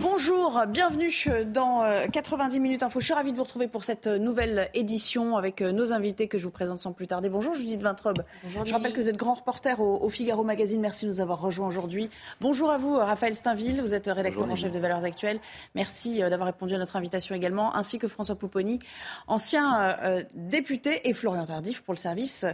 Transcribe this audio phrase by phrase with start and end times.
[0.00, 1.10] Bonjour, bienvenue
[1.46, 3.00] dans 90 euh, minutes info.
[3.00, 6.38] Je suis ravie de vous retrouver pour cette nouvelle édition avec euh, nos invités que
[6.38, 7.28] je vous présente sans plus tarder.
[7.28, 8.22] Bonjour Judith Vintrobe.
[8.44, 10.80] Bonjour, je rappelle que vous êtes grand reporter au, Figaro Magazine.
[10.80, 12.10] Merci de nous avoir rejoints aujourd'hui.
[12.40, 15.40] Bonjour à vous Raphaël Steinville, vous êtes rédacteur en chef de Valeurs Actuelles.
[15.74, 18.78] Merci euh, d'avoir répondu à notre invitation également, ainsi que François Pouponi,
[19.26, 19.96] ancien
[20.32, 22.46] député, et Florian Tardif pour le service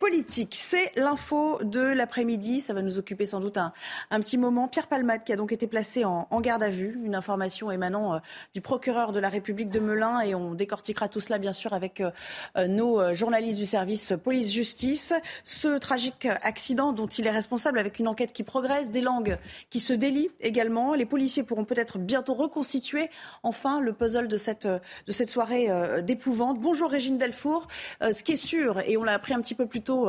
[0.00, 0.56] politique.
[0.56, 2.58] C'est l'info de l'après-midi.
[2.58, 3.72] Ça va nous occuper sans doute un,
[4.10, 4.66] un, petit moment.
[4.66, 6.98] Pierre Palmade qui a donc été placé en, en garde à vue.
[7.04, 8.18] Une information émanant euh,
[8.54, 12.00] du procureur de la République de Melun et on décortiquera tout cela bien sûr avec
[12.00, 12.10] euh,
[12.56, 15.14] euh, nos journalistes du service police-justice.
[15.44, 19.38] Ce tragique accident dont il est responsable avec une enquête qui progresse, des langues
[19.70, 20.94] qui se délient également.
[20.94, 23.10] Les policiers pourront peut-être bientôt reconstituer
[23.42, 25.68] enfin le puzzle de cette, de cette soirée
[26.02, 26.60] d'épouvante.
[26.60, 27.68] Bonjour Régine Delfour.
[28.00, 30.08] ce qui est sûr, et on l'a appris un petit peu plus tôt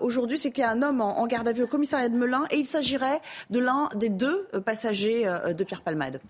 [0.00, 2.16] aujourd'hui, c'est qu'il y a un homme en, en, garde à vue au commissariat de
[2.16, 3.20] Melun et il s'agirait
[3.50, 5.26] de l'un des deux passagers
[5.56, 6.20] de Pierre Palmade.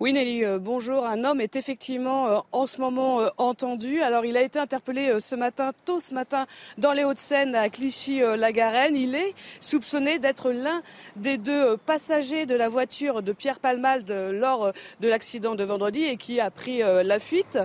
[0.00, 1.04] Oui Nelly, euh, bonjour.
[1.06, 4.00] Un homme est effectivement euh, en ce moment euh, entendu.
[4.00, 6.46] Alors il a été interpellé ce matin, tôt ce matin,
[6.76, 8.94] dans les Hauts-de-Seine à Clichy-la-Garenne.
[8.94, 10.82] Il est soupçonné d'être l'un
[11.16, 16.16] des deux passagers de la voiture de Pierre Palmade lors de l'accident de vendredi et
[16.16, 17.58] qui a pris la fuite.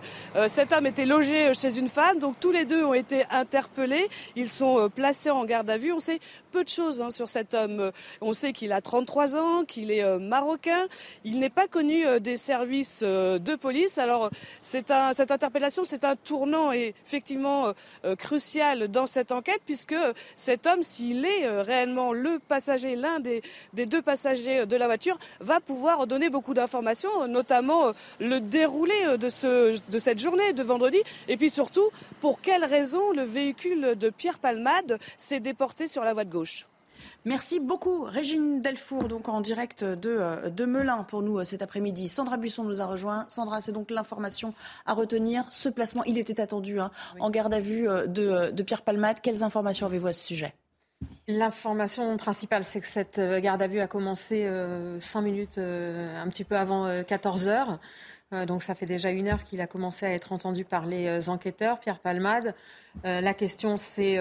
[0.48, 4.10] Cet homme était logé chez une femme, donc tous les deux ont été interpellés.
[4.36, 5.92] Ils sont placés en garde à vue.
[5.92, 6.20] On sait
[6.52, 7.92] peu de choses hein, sur cet homme.
[8.22, 10.88] On sait qu'il a 33 ans, qu'il est marocain.
[11.24, 14.00] Il n'est pas connu des services euh, de police.
[14.00, 14.32] Alors
[14.62, 17.74] cette interpellation, c'est un tournant effectivement euh,
[18.06, 19.96] euh, crucial dans cette enquête puisque
[20.36, 23.44] cet homme, s'il est réellement le passager, l'un des,
[23.74, 29.30] deux passagers de la voiture, va pouvoir donner beaucoup d'informations, notamment le déroulé de
[30.00, 31.90] cette journée de vendredi et puis surtout
[32.22, 36.66] pour quelles raisons le véhicule de Pierre Palmade s'est déporté sur la voie de gauche?
[37.26, 41.62] Merci beaucoup, Régine Delfour, donc en direct de, euh, de Melun pour nous euh, cet
[41.62, 42.10] après-midi.
[42.10, 43.26] Sandra Buisson nous a rejoint.
[43.30, 44.54] Sandra, c'est donc l'information
[44.86, 45.46] à retenir.
[45.50, 49.18] Ce placement, il était attendu hein, en garde à vue euh, de, de Pierre Palmade.
[49.22, 50.54] Quelles informations avez-vous à ce sujet?
[51.28, 56.44] L'information principale, c'est que cette garde à vue a commencé euh, 5 minutes, un petit
[56.44, 57.80] peu avant 14 heures.
[58.34, 61.08] Euh, donc ça fait déjà une heure qu'il a commencé à être entendu par les
[61.08, 62.56] euh, enquêteurs, Pierre Palmade.
[63.06, 64.20] Euh, la question, c'est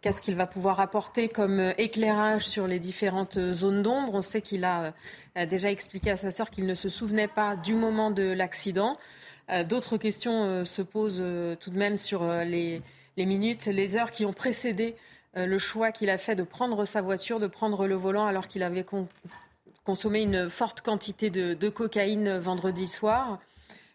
[0.00, 4.14] qu'est-ce qu'il va pouvoir apporter comme éclairage sur les différentes zones d'ombre?
[4.14, 4.92] On sait qu'il a
[5.46, 8.92] déjà expliqué à sa sœur qu'il ne se souvenait pas du moment de l'accident.
[9.68, 11.24] D'autres questions se posent
[11.60, 12.82] tout de même sur les,
[13.16, 14.96] minutes, les heures qui ont précédé
[15.34, 18.62] le choix qu'il a fait de prendre sa voiture, de prendre le volant alors qu'il
[18.62, 18.84] avait
[19.84, 23.38] consommé une forte quantité de cocaïne vendredi soir.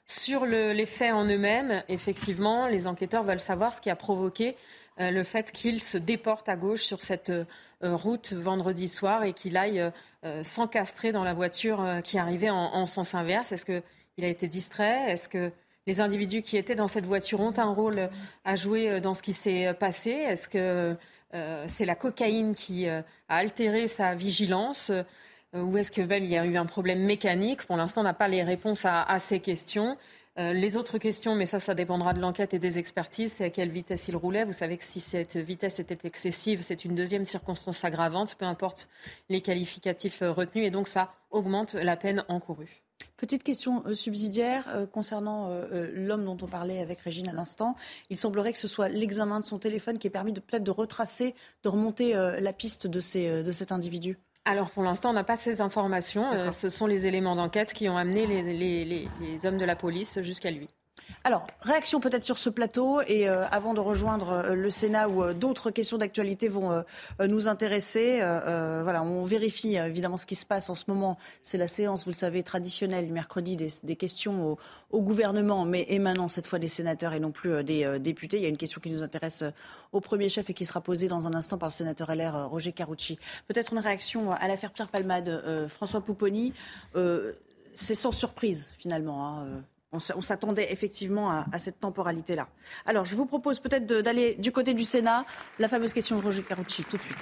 [0.08, 4.56] Sur les faits en eux-mêmes, effectivement, les enquêteurs veulent savoir ce qui a provoqué
[5.00, 7.46] euh, le fait qu'il se déporte à gauche sur cette euh,
[7.82, 9.92] route vendredi soir et qu'il aille
[10.24, 13.52] euh, s'encastrer dans la voiture qui arrivait en, sens inverse.
[13.52, 15.12] Est-ce qu'il a été distrait?
[15.12, 15.52] Est-ce que
[15.88, 18.10] les individus qui étaient dans cette voiture ont un rôle
[18.44, 20.12] à jouer dans ce qui s'est passé?
[20.12, 20.96] Est-ce que
[21.68, 24.92] c'est la cocaïne qui a altéré sa vigilance?
[25.54, 27.66] Ou est-ce que même il y a eu un problème mécanique?
[27.66, 29.98] Pour l'instant, on n'a pas les réponses à, ces questions.
[30.38, 33.50] Euh, les autres questions, mais ça, ça dépendra de l'enquête et des expertises, c'est à
[33.50, 34.44] quelle vitesse il roulait.
[34.44, 38.90] Vous savez que si cette vitesse était excessive, c'est une deuxième circonstance aggravante, peu importe
[39.30, 42.82] les qualificatifs euh, retenus, et donc ça augmente la peine encourue.
[43.16, 45.50] Petite question subsidiaire concernant
[45.94, 47.76] l'homme dont on parlait avec Régine à l'instant.
[48.10, 50.72] Il semblerait que ce soit l'examen de son téléphone qui ait permis de peut-être de
[50.72, 51.34] retracer,
[51.64, 56.32] de remonter la piste de cet individu alors pour l'instant, on n'a pas ces informations.
[56.32, 60.52] Euh, ce sont les éléments d'enquête qui ont amené les hommes de la police jusqu'à
[60.52, 60.70] lui.
[61.26, 65.24] Alors, réaction peut-être sur ce plateau et euh, avant de rejoindre euh, le Sénat où
[65.24, 66.84] euh, d'autres questions d'actualité vont
[67.20, 68.20] nous intéresser.
[68.20, 71.18] voilà, on vérifie évidemment ce qui se passe en ce moment.
[71.42, 74.58] C'est la séance, vous le savez, traditionnelle du mercredi des, questions
[74.92, 78.38] au, gouvernement, mais émanant cette fois des sénateurs et non plus des députés.
[78.38, 79.44] Il y a une question qui nous intéresse
[79.92, 82.72] au premier chef et qui sera posée dans un instant par le sénateur LR Roger
[82.72, 83.18] Carucci.
[83.48, 86.54] Peut-être une réaction à l'affaire Pierre Palmade, François Pouponi.
[87.74, 89.28] c'est sans surprise finalement.
[89.28, 89.64] Hein,
[90.16, 92.48] On s'attendait effectivement à, cette temporalité-là.
[92.86, 95.26] Alors, je vous propose peut-être d'aller du côté du Sénat.
[95.60, 97.18] La fameuse question de Roger Carucci, tout de suite.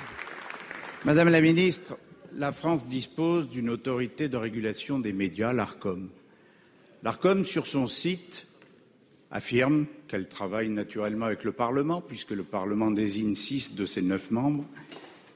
[1.05, 1.97] Madame la ministre,
[2.33, 6.09] la France dispose d'une autorité de régulation des médias, l'ARCOM.
[7.03, 8.47] L'ARCOM, sur son site,
[9.29, 14.31] affirme qu'elle travaille naturellement avec le Parlement, puisque le Parlement désigne six de ses neuf
[14.31, 14.65] membres,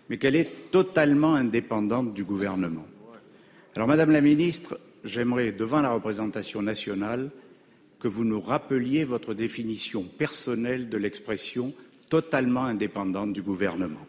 [0.09, 2.85] mais qu'elle est totalement indépendante du gouvernement.
[3.75, 7.29] Alors, Madame la Ministre, j'aimerais, devant la représentation nationale,
[7.99, 11.73] que vous nous rappeliez votre définition personnelle de l'expression
[12.09, 14.05] totalement indépendante du gouvernement.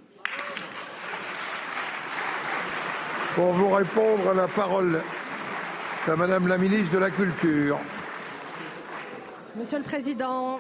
[3.35, 5.01] Pour vous répondre, la parole
[6.07, 7.79] à Madame la ministre de la Culture.
[9.57, 10.59] Monsieur le Président,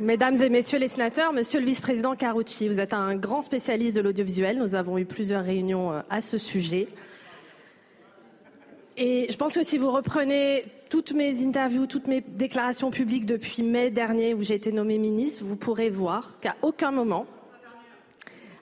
[0.00, 4.00] Mesdames et Messieurs les sénateurs, Monsieur le Vice-président Carucci, vous êtes un grand spécialiste de
[4.00, 4.58] l'audiovisuel.
[4.58, 6.88] Nous avons eu plusieurs réunions euh, à ce sujet.
[9.00, 13.62] Et je pense que si vous reprenez toutes mes interviews, toutes mes déclarations publiques depuis
[13.62, 17.24] mai dernier où j'ai été nommé ministre, vous pourrez voir qu'à aucun moment,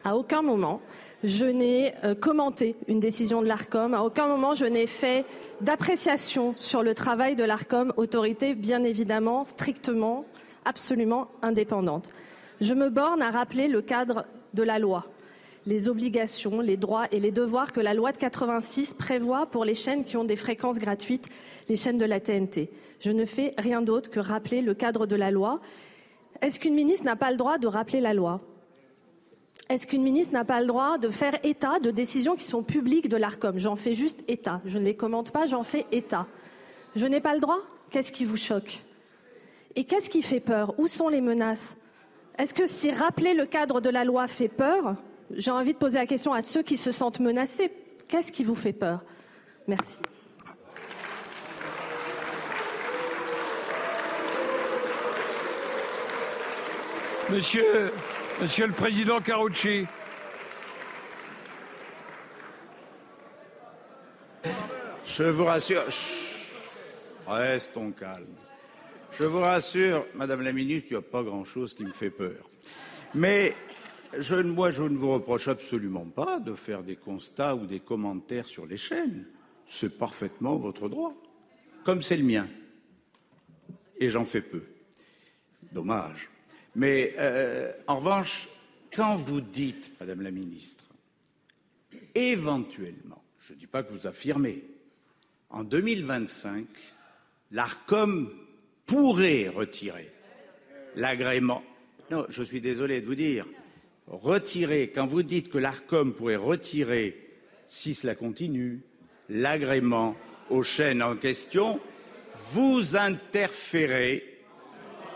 [0.04, 0.82] à aucun moment,
[1.24, 3.94] je n'ai euh, commenté une décision de l'ARCOM.
[3.94, 5.24] À aucun moment, je n'ai fait
[5.62, 10.26] d'appréciation sur le travail de l'ARCOM, autorité bien évidemment strictement,
[10.66, 12.10] absolument indépendante.
[12.60, 15.06] Je me borne à rappeler le cadre de la loi
[15.66, 19.74] les obligations, les droits et les devoirs que la loi de 86 prévoit pour les
[19.74, 21.26] chaînes qui ont des fréquences gratuites,
[21.68, 22.70] les chaînes de la TNT.
[23.00, 25.60] Je ne fais rien d'autre que rappeler le cadre de la loi.
[26.40, 28.40] Est-ce qu'une ministre n'a pas le droit de rappeler la loi?
[29.68, 33.08] Est-ce qu'une ministre n'a pas le droit de faire état de décisions qui sont publiques
[33.08, 34.60] de l'ARCOM J'en fais juste état.
[34.64, 36.26] Je ne les commente pas, j'en fais état.
[36.94, 37.58] Je n'ai pas le droit?
[37.90, 38.78] Qu'est-ce qui vous choque?
[39.74, 40.78] Et qu'est-ce qui fait peur?
[40.78, 41.76] Où sont les menaces?
[42.38, 44.94] Est-ce que si rappeler le cadre de la loi fait peur,
[45.34, 47.72] j'ai envie de poser la question à ceux qui se sentent menacés.
[48.08, 49.02] Qu'est-ce qui vous fait peur?
[49.66, 50.00] Merci.
[57.30, 57.92] Monsieur,
[58.40, 59.86] Monsieur le Président Carucci.
[65.04, 65.82] Je vous rassure.
[67.26, 68.26] Restons calmes.
[69.18, 72.48] Je vous rassure, Madame la Ministre, il n'y a pas grand-chose qui me fait peur.
[73.14, 73.54] Mais
[74.44, 78.66] moi, je ne vous reproche absolument pas de faire des constats ou des commentaires sur
[78.66, 79.26] les chaînes.
[79.66, 81.14] C'est parfaitement votre droit,
[81.84, 82.48] comme c'est le mien.
[83.98, 84.62] Et j'en fais peu.
[85.72, 86.28] Dommage.
[86.74, 88.48] Mais euh, en revanche,
[88.94, 90.84] quand vous dites, Madame la Ministre,
[92.14, 94.62] éventuellement, je ne dis pas que vous affirmez,
[95.50, 96.66] en 2025,
[97.52, 98.30] l'ARCOM
[98.86, 100.10] pourrait retirer
[100.94, 101.62] l'agrément.
[102.10, 103.46] Non, je suis désolé de vous dire,
[104.08, 107.20] retirer, quand vous dites que l'ARCOM pourrait retirer,
[107.68, 108.80] si cela continue,
[109.28, 110.16] l'agrément
[110.50, 111.80] aux chaînes en question,
[112.52, 114.24] vous interférez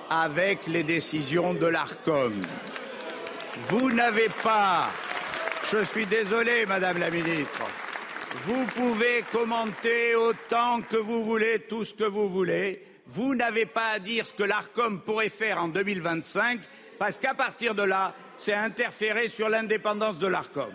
[0.09, 2.35] avec les décisions de l'ARCOM.
[3.69, 4.91] Vous n'avez pas,
[5.71, 7.63] je suis désolé, Madame la Ministre,
[8.45, 12.85] vous pouvez commenter autant que vous voulez, tout ce que vous voulez.
[13.07, 16.61] Vous n'avez pas à dire ce que l'ARCOM pourrait faire en 2025,
[17.01, 20.75] parce qu'à partir de là, c'est interférer sur l'indépendance de l'ARCOM.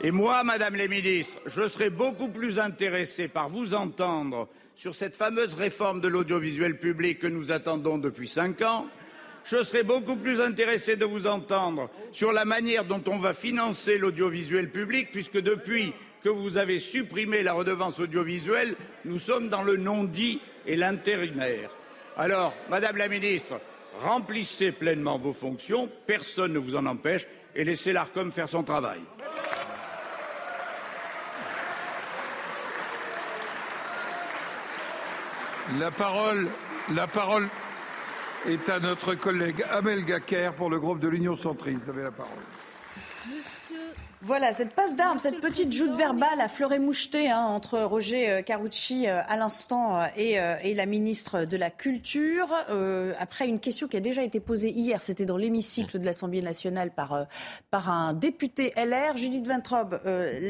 [0.00, 4.46] Et moi, Madame les ministres, je serais beaucoup plus intéressé par vous entendre
[4.76, 8.86] sur cette fameuse réforme de l'audiovisuel public que nous attendons depuis cinq ans.
[9.42, 13.98] Je serais beaucoup plus intéressé de vous entendre sur la manière dont on va financer
[13.98, 19.76] l'audiovisuel public, puisque depuis que vous avez supprimé la redevance audiovisuelle, nous sommes dans le
[19.76, 21.70] non-dit et l'intérimaire.
[22.16, 23.60] Alors, Madame la ministre,
[24.02, 29.00] remplissez pleinement vos fonctions, personne ne vous en empêche, et laissez l'ARCOM faire son travail.
[35.78, 36.48] La parole,
[38.46, 41.82] est à notre collègue Amel Gaker pour le groupe de l'Union centriste.
[41.84, 42.32] Vous avez la parole.
[44.22, 48.42] Voilà, cette passe d'armes, cette petite joute verbale à fleuret moucheté hein, entre Roger euh,
[48.42, 52.48] Carucci euh, à l'instant euh, et, la ministre de la Culture,
[53.18, 56.90] après une question qui a déjà été posée hier, c'était dans l'hémicycle de l'Assemblée nationale
[56.90, 57.26] par,
[57.70, 60.00] par un député LR, Judith Ventrobe.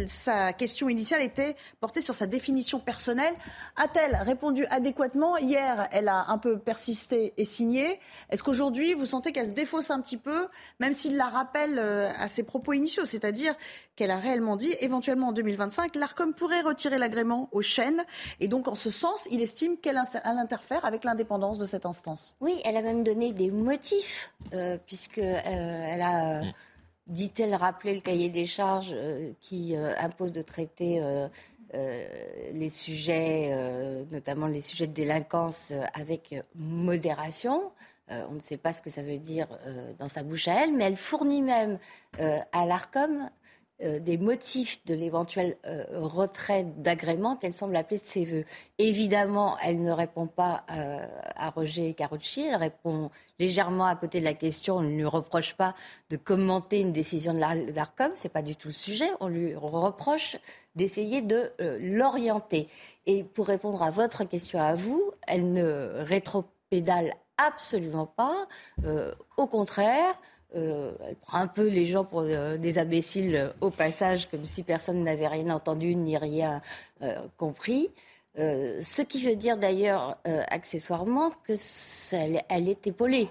[0.07, 3.35] sa question initiale était portée sur sa définition personnelle.
[3.77, 8.01] A-t-elle répondu adéquatement Hier, elle a un peu persisté et signé.
[8.31, 10.49] Est-ce qu'aujourd'hui, vous sentez qu'elle se défausse un petit peu,
[10.81, 13.57] même s'il la rappelle à ses propos initiaux, c'est-à-dire
[13.97, 18.05] qu'elle a réellement dit, éventuellement en 2025, l'ARCOM pourrait retirer l'agrément aux chaînes.
[18.41, 22.37] Et donc, en ce sens, il estime qu'elle interfère avec l'indépendance de cette instance.
[22.41, 26.43] Oui, elle a même donné des motifs, euh, puisque euh, elle a,
[27.07, 31.01] dit-elle, rappelé le cahier des charges euh, qui impose de traiter
[32.53, 37.71] les sujets, notamment les sujets de délinquance, avec modération.
[38.09, 39.47] on ne sait pas ce que ça veut dire
[39.99, 41.79] dans sa bouche à elle, mais elle fournit même
[42.19, 43.29] à l'ARCOM
[43.83, 48.45] euh, des motifs de l'éventuel euh, retrait d'agrément qu'elle semble appeler de ses voeux.
[48.79, 54.25] Évidemment, elle ne répond pas euh, à Roger Carucci, elle répond légèrement à côté de
[54.25, 55.75] la question, on ne lui reproche pas
[56.09, 59.55] de commenter une décision de l'ARCOM, ce n'est pas du tout le sujet, on lui
[59.55, 60.39] reproche
[60.75, 62.69] d'essayer de l'orienter.
[63.05, 68.47] Et pour répondre à votre question à vous, elle ne rétropédale absolument pas,
[69.37, 70.19] au contraire,
[70.55, 74.45] euh, elle prend un peu les gens pour euh, des imbéciles euh, au passage, comme
[74.45, 76.63] si personne n'avait rien entendu ni rien
[77.37, 77.91] compris.
[78.37, 83.29] ce qui veut dire d'ailleurs accessoirement qu'elle elle est épaulée.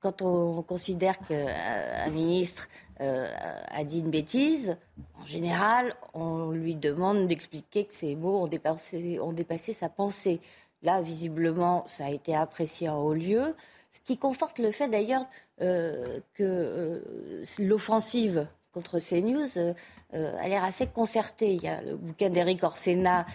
[0.00, 4.76] quand on considère qu'un ministre a dit une bêtise,
[5.20, 10.40] en général, on lui demande d'expliquer que ces mots ont dépassé, ont dépassé sa pensée.
[10.82, 13.54] Là, visiblement, ça a été apprécié en haut lieu,
[13.92, 15.26] ce qui conforte le fait d'ailleurs
[15.60, 21.54] euh, que euh, l'offensive contre CNews euh, a l'air assez concertée.
[21.54, 23.26] Il y a le bouquin d'Éric Orsena,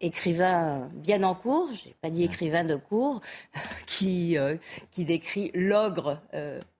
[0.00, 3.20] écrivain bien en cours, je n'ai pas dit écrivain de cours,
[3.86, 4.36] qui,
[4.90, 6.20] qui décrit l'ogre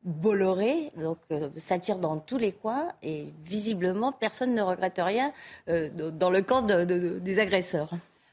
[0.02, 1.18] Bolloré, donc
[1.56, 5.32] ça tire dans tous les coins et visiblement personne ne regrette rien
[5.68, 7.90] dans le camp des agresseurs.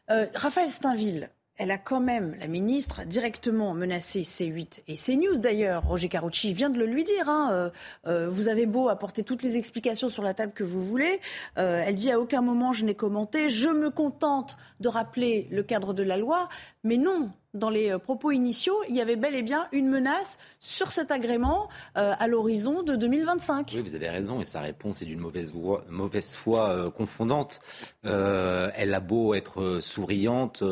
[0.08, 5.84] Raphaël Steinville, elle a quand même, la ministre, directement menacé C8 et CNews d'ailleurs.
[5.84, 7.30] Roger Carucci vient de le lui dire.
[7.30, 7.70] Hein, euh,
[8.08, 11.20] euh, vous avez beau apporter toutes les explications sur la table que vous voulez.
[11.60, 13.50] Euh, elle dit à aucun moment je n'ai commenté.
[13.50, 16.50] Je me contente de rappeler le cadre de la loi.
[16.84, 20.40] Mais non, dans les euh, propos initiaux, il y avait bel et bien une menace
[20.60, 23.72] sur cet agrément euh, à l'horizon de 2025.
[23.76, 25.54] Oui, vous avez raison, et sa réponse est d'une mauvaise,
[25.90, 27.62] mauvaise foi euh, confondante.
[28.04, 30.64] elle a beau être souriante,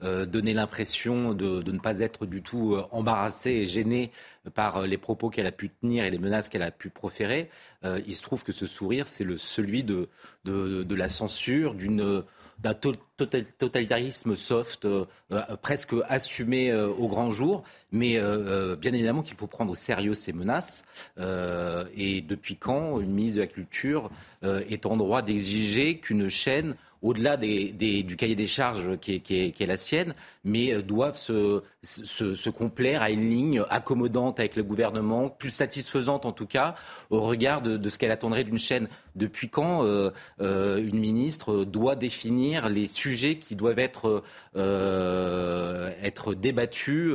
[0.00, 4.10] donner l'impression de, ne pas être du tout embarrassée et gênée
[4.54, 7.50] par les propos qu'elle a pu tenir et les menaces qu'elle a pu proférer.
[7.84, 10.08] il se trouve que ce sourire, c'est celui de,
[10.44, 12.24] de la censure, d'une
[12.58, 17.62] d'un totalitarisme soft, euh, euh, presque assumé euh, au grand jour.
[17.90, 18.20] Mais
[18.76, 20.84] bien évidemment qu'il faut prendre au sérieux ces menaces.
[21.16, 24.10] et depuis quand une ministre de la Culture
[24.42, 30.12] est en droit d'exiger qu'une chaîne au-delà du cahier des charges qui est, la sienne,
[30.44, 36.46] mais doivent se, complaire à une ligne accommodante avec le gouvernement, plus satisfaisante en tout
[36.46, 36.74] cas,
[37.08, 38.88] au regard de, ce qu'elle attendrait d'une chaîne.
[39.18, 40.10] Depuis quand euh,
[40.40, 44.22] euh, une ministre doit définir les sujets qui doivent être,
[44.56, 47.12] être débattus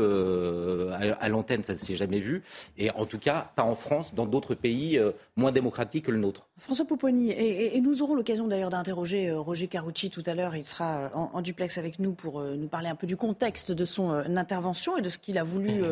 [0.91, 1.63] à, l'antenne?
[1.63, 2.43] Ça ne s'est jamais vu.
[2.77, 4.99] Et en tout cas, pas en France, dans d'autres pays
[5.35, 6.47] moins démocratiques que le nôtre.
[6.57, 10.55] François Pouponi, et, nous aurons l'occasion d'ailleurs d'interroger Roger Carucci tout à l'heure.
[10.55, 13.71] Il sera euh, en, duplex avec nous pour euh, nous parler un peu du contexte
[13.71, 15.83] de son euh, intervention et de ce qu'il a voulu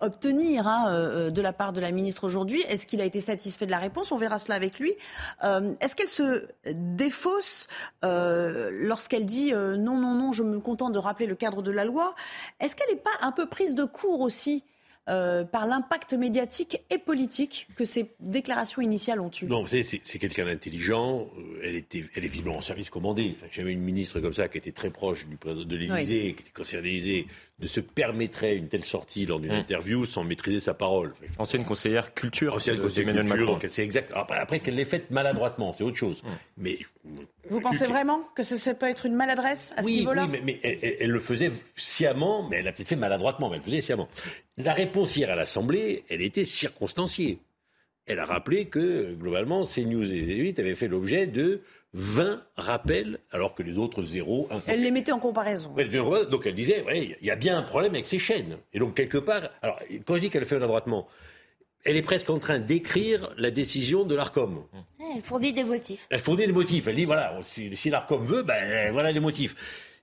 [0.00, 2.62] obtenir hein, de la part de la ministre aujourd'hui.
[2.68, 4.12] Est-ce qu'il a été satisfait de la réponse?
[4.12, 4.92] On verra cela avec lui.
[5.42, 7.66] Est-ce qu'elle se défausse
[8.02, 12.14] lorsqu'elle dit non, non, non, je me contente de rappeler le cadre de la loi?
[12.60, 14.64] Est-ce qu'elle n'est pas un peu prise de court aussi?
[15.08, 19.46] Euh, par l'impact médiatique et politique que ces déclarations initiales ont eu.
[19.46, 21.26] Non, vous savez, c'est quelqu'un d'intelligent.
[21.38, 23.32] Euh, elle, était, elle est visiblement en service commandé.
[23.34, 26.42] Enfin, J'avais une ministre comme ça qui était très proche du président de l'Élysée, qui
[26.42, 27.26] était conseillère de
[27.62, 29.60] ne se permettrait une telle sortie lors d'une mmh.
[29.60, 31.14] interview sans maîtriser sa parole.
[31.38, 32.54] Ancienne conseillère culture.
[32.54, 33.58] Ancienne conseillère culture.
[33.68, 34.12] c'est exact.
[34.14, 36.22] Après, qu'elle l'ait faite maladroitement, c'est autre chose.
[36.22, 36.28] Mmh.
[36.58, 36.78] Mais
[37.50, 41.10] vous pensez vraiment que ça, peut être une maladresse à ce niveau-là Oui, mais, elle,
[41.10, 44.08] le faisait sciemment, mais elle l'a peut-être fait maladroitement, mais elle le faisait sciemment.
[44.56, 47.40] La réponse hier à l'Assemblée, elle était circonstanciée.
[48.06, 51.60] Elle a rappelé que, globalement, CNews et 8 avaient fait l'objet de
[51.92, 54.48] 20 rappels, alors que les autres zéro.
[54.66, 55.74] Elle les mettait en comparaison.
[56.30, 58.58] Donc elle disait, il y a bien un problème avec ces chaînes.
[58.72, 61.08] Et donc quelque part, alors quand je dis qu'elle fait maladroitement,
[61.84, 64.64] elle est presque en train d'écrire la décision de l'ARCOM.
[65.14, 66.06] Elle fournit des motifs.
[66.10, 66.86] Elle fournit des motifs.
[66.86, 69.54] Elle dit voilà, si, si l'ARCOM veut, ben voilà les motifs.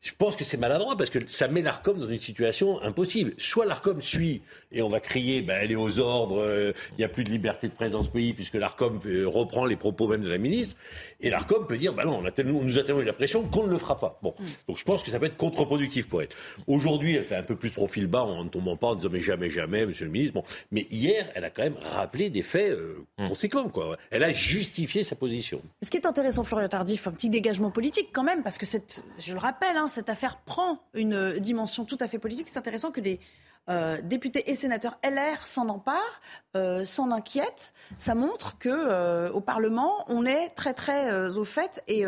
[0.08, 3.34] Je pense que c'est maladroit parce que ça met l'ARCOM dans une situation impossible.
[3.38, 7.04] Soit l'ARCOM suit et on va crier, ben, elle est aux ordres, euh, il n'y
[7.04, 10.08] a plus de liberté de présence dans ce pays puisque l'ARCOM euh, reprend les propos
[10.08, 10.78] même de la ministre.
[11.20, 13.12] Et l'ARCOM peut dire, ben non, on, a tellement, on nous a tellement eu la
[13.12, 14.18] pression qu'on ne le fera pas.
[14.24, 14.34] Bon.
[14.40, 14.44] Mm.
[14.70, 16.30] Donc je pense que ça peut être contre-productif pour elle.
[16.68, 19.20] Aujourd'hui, elle fait un peu plus profil bas en ne tombant pas en disant, mais
[19.20, 20.36] jamais, jamais, monsieur le ministre.
[20.36, 20.44] Bon.
[20.72, 23.28] Mais hier, elle a quand même rappelé des faits euh, mm.
[23.28, 23.98] conséquents, quoi.
[24.10, 25.60] Elle a justifié sa position.
[25.82, 29.04] Ce qui est intéressant, Florian Tardif, un petit dégagement politique quand même, parce que cette,
[29.20, 32.48] je le rappelle, hein, cette affaire prend une dimension tout à fait politique.
[32.50, 33.20] C'est intéressant que des
[33.68, 36.22] euh, députés et sénateurs LR s'en emparent,
[36.56, 37.74] euh, s'en inquiètent.
[37.98, 42.06] Ça montre que euh, au Parlement, on est très très au fait et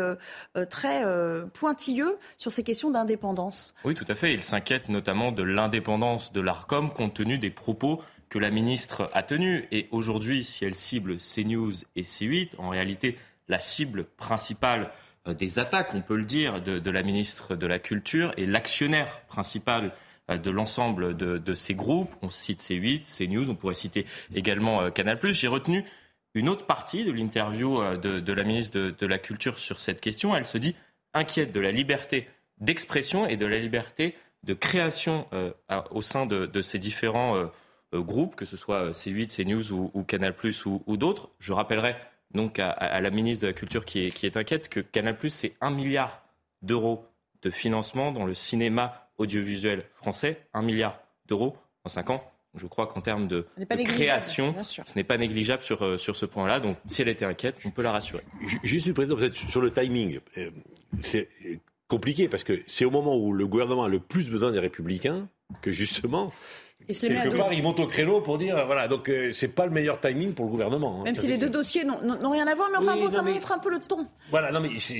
[0.68, 1.04] très
[1.52, 3.74] pointilleux sur ces questions d'indépendance.
[3.84, 4.32] Oui, tout à fait.
[4.32, 9.24] Il s'inquiète notamment de l'indépendance de l'Arcom compte tenu des propos que la ministre a
[9.24, 9.64] tenus.
[9.72, 13.18] Et aujourd'hui, si elle cible CNews et C8, en réalité,
[13.48, 14.92] la cible principale
[15.26, 19.92] des attaques, on peut le dire, de, la ministre de la Culture et l'actionnaire principal
[20.30, 22.14] euh, de l'ensemble de, ces groupes.
[22.22, 25.18] On cite C8, CNews, on pourrait citer également euh, Canal+.
[25.32, 25.84] J'ai retenu
[26.34, 30.34] une autre partie de l'interview euh, de, la ministre de, la Culture sur cette question.
[30.34, 30.74] Elle se dit
[31.12, 35.26] inquiète de la liberté d'expression et de la liberté de création
[35.90, 37.50] au sein de, ces différents
[37.92, 40.34] groupes, que ce soit C8, CNews ou, Canal+,
[40.64, 41.30] ou d'autres.
[41.38, 41.96] Je rappellerai
[42.34, 45.54] donc à, la ministre de la Culture qui est, qui est inquiète que Canal+, c'est
[45.60, 46.22] un milliard
[46.62, 47.04] d'euros
[47.42, 52.24] de financement dans le cinéma audiovisuel français, un milliard d'euros en cinq ans.
[52.56, 53.46] Je crois qu'en termes de,
[53.84, 56.58] création, ce n'est pas négligeable sur, euh, sur ce point-là.
[56.58, 58.24] Donc, si elle était inquiète, on peut la rassurer.
[58.64, 60.18] Juste président, peut-être sur le timing.
[60.36, 60.50] Euh,
[61.00, 61.28] c'est
[61.86, 65.28] compliqué parce que c'est au moment où le gouvernement a le plus besoin des républicains
[65.62, 66.32] que justement
[66.92, 70.00] Quelque part, ils montent au créneau pour dire, voilà, donc euh, c'est pas le meilleur
[70.00, 71.00] timing pour le gouvernement.
[71.00, 71.04] Hein.
[71.04, 73.58] Même si les deux dossiers n'ont rien à voir, mais enfin bon, ça montre un
[73.58, 74.06] peu le ton.
[74.30, 74.98] Voilà, non mais c'est...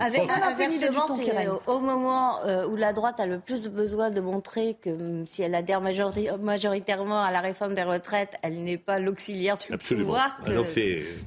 [0.00, 4.76] Avec inversement, c'est au moment euh, où la droite a le plus besoin de montrer
[4.80, 9.56] que hum, si elle adhère majoritairement à la réforme des retraites, elle n'est pas l'auxiliaire
[9.58, 10.38] du pouvoir.
[10.44, 10.66] Ah, donc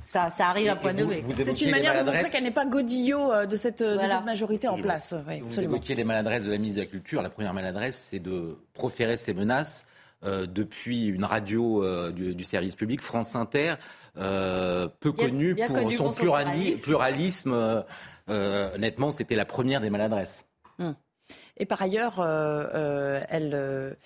[0.03, 1.23] ça, ça arrive à point nommé.
[1.35, 4.67] C'est une manière de montrer qu'elle n'est pas godillot euh, de cette, de cette majorité
[4.67, 5.13] en place.
[5.41, 7.21] vous évoquiez les maladresses de la ministre de la Culture.
[7.21, 9.85] La première maladresse, c'est de proférer ces menaces
[10.25, 13.75] euh, depuis une radio euh, du, service public, France Inter,
[14.17, 17.85] euh, peu connue pour son, pluralisme.
[18.27, 20.45] honnêtement, c'était la première des maladresses.
[20.79, 20.95] Hum.
[21.55, 22.19] Et par ailleurs,
[23.29, 23.97] elle,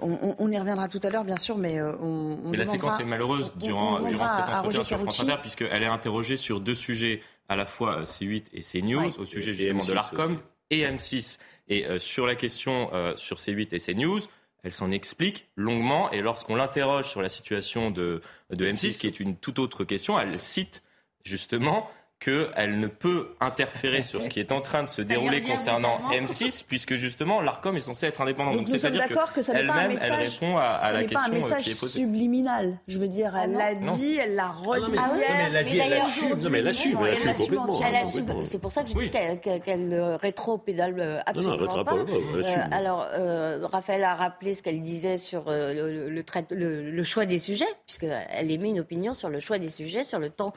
[0.00, 2.38] on, y reviendra tout à l'heure, bien sûr, mais on.
[2.50, 6.36] mais la séquence est malheureuse durant, durant cet entretien sur France Inter, puisqu'elle est interrogée
[6.36, 10.38] sur deux sujets, à la fois C8 et CNews, au sujet justement de l'ARCOM
[10.80, 11.38] et M6.
[11.68, 14.20] Et euh, sur la question euh, sur C8 et CNews,
[14.62, 16.10] elle s'en explique longuement.
[16.10, 20.18] Et lorsqu'on l'interroge sur la situation de, de M6, qui est une toute autre question,
[20.18, 20.82] elle cite
[21.24, 21.90] justement
[22.20, 26.64] qu'elle ne peut interférer sur ce qui est en train de se dérouler concernant M6,
[26.66, 28.52] puisque justement l'ARCOM est censé être indépendant.
[28.52, 31.98] Donc, Donc c'est-à-dire qu'elle-même, elle répond à, la question pas un message qui est posée.
[32.00, 32.78] subliminal.
[32.88, 34.94] Je veux dire, elle ah l'a dit, elle l'a redit.
[34.98, 36.38] Ah, mais, elle l'a dit, elle l'assume.
[36.40, 36.94] Non, mais elle l'assume,
[37.36, 38.44] complètement.
[38.44, 41.94] C'est pour ça que je dis qu'elle rétro-pédale absolument pas.
[41.94, 46.10] Euh, alors, euh, Raphaël a rappelé ce qu'elle disait sur euh,
[46.50, 50.30] le choix des sujets, puisqu'elle émet une opinion sur le choix des sujets, sur le
[50.30, 50.52] temps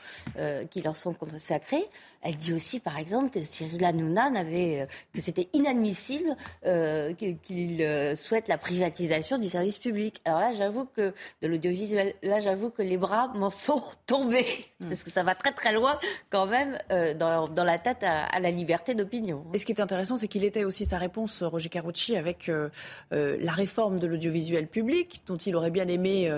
[0.72, 1.82] qui leur sont consacrés sacré
[2.22, 7.82] elle dit aussi, par exemple, que Cyril Hanouna n'avait, euh, que c'était inadmissible euh, qu'il
[7.82, 10.22] euh, souhaite la privatisation du service public.
[10.26, 14.46] Alors là, j'avoue que de l'audiovisuel, là, j'avoue que les bras m'en sont tombés
[14.80, 14.90] hmm.
[14.90, 16.00] parce que ça va très très loin
[16.30, 16.78] quand même
[17.18, 19.46] dans, dans, la tête à, la liberté d'opinion.
[19.54, 22.52] Et ce qui est intéressant, c'est qu'il était aussi sa réponse, Roger Carucci, avec
[23.12, 26.32] la réforme de l'audiovisuel public, dont il aurait bien aimé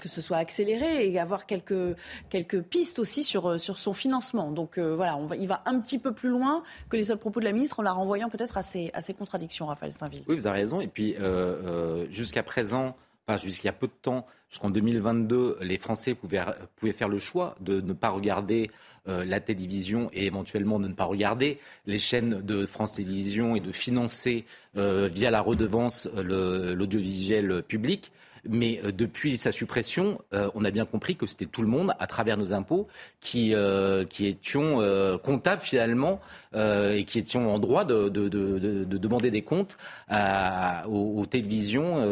[0.00, 1.96] que ce soit accéléré et avoir quelques
[2.30, 4.50] quelques pistes aussi sur sur son financement.
[4.50, 7.52] Donc voilà, il va un petit peu plus loin que les seuls propos de la
[7.52, 10.22] ministre en la renvoyant peut-être à ses, à contradictions, Raphaël Steinville.
[10.28, 10.80] Oui, vous avez raison.
[10.80, 16.14] Et puis euh, euh, jusqu'à présent, enfin jusqu'à peu de temps, jusqu'en 2022, les Français
[16.14, 16.42] pouvaient,
[16.76, 18.70] pouvaient, faire le choix de ne pas regarder
[19.06, 23.72] la télévision et éventuellement de ne pas regarder les chaînes de France Télévisions et de
[23.72, 28.12] financer via la redevance l'audiovisuel public.
[28.48, 31.92] Mais euh, depuis sa suppression, euh, on a bien compris que c'était tout le monde,
[31.98, 32.88] à travers nos impôts,
[33.20, 34.78] qui, euh, qui étions
[35.22, 36.20] comptables finalement
[36.54, 39.76] et qui étions en droit de, de, de, de demander des comptes
[40.10, 42.02] aux, télévisions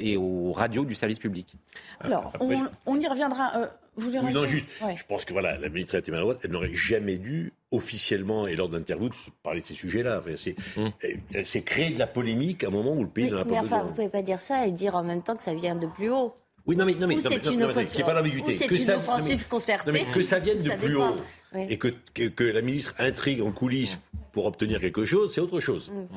[0.00, 1.54] et aux radios du service public.
[2.00, 3.70] Alors, on, on y reviendra.
[3.98, 4.66] Vous oui, non, juste.
[4.80, 6.38] Je pense que voilà, la ministre a été maladroite.
[6.44, 9.10] Elle n'aurait jamais dû officiellement et lors d'interviews
[9.42, 10.20] parler de ces sujets-là.
[10.20, 10.90] Enfin, c'est, hum.
[11.34, 13.50] Elle s'est créée de la polémique à un moment où le pays n'en a pas
[13.50, 15.76] mais enfin, Vous pouvez pas dire ça et dire en même temps que ça vient
[15.76, 16.34] de plus haut.
[16.66, 18.52] Oui, non, mais, non, mais, non, c'est une, offensive, pas l'ambiguïté.
[18.52, 19.90] C'est une ça, offensive concertée.
[19.90, 21.16] mais que ça vienne de plus haut
[21.54, 23.98] et que, que, la ministre intrigue en coulisses
[24.32, 25.90] pour obtenir quelque chose, c'est autre chose.
[25.94, 26.08] Hum.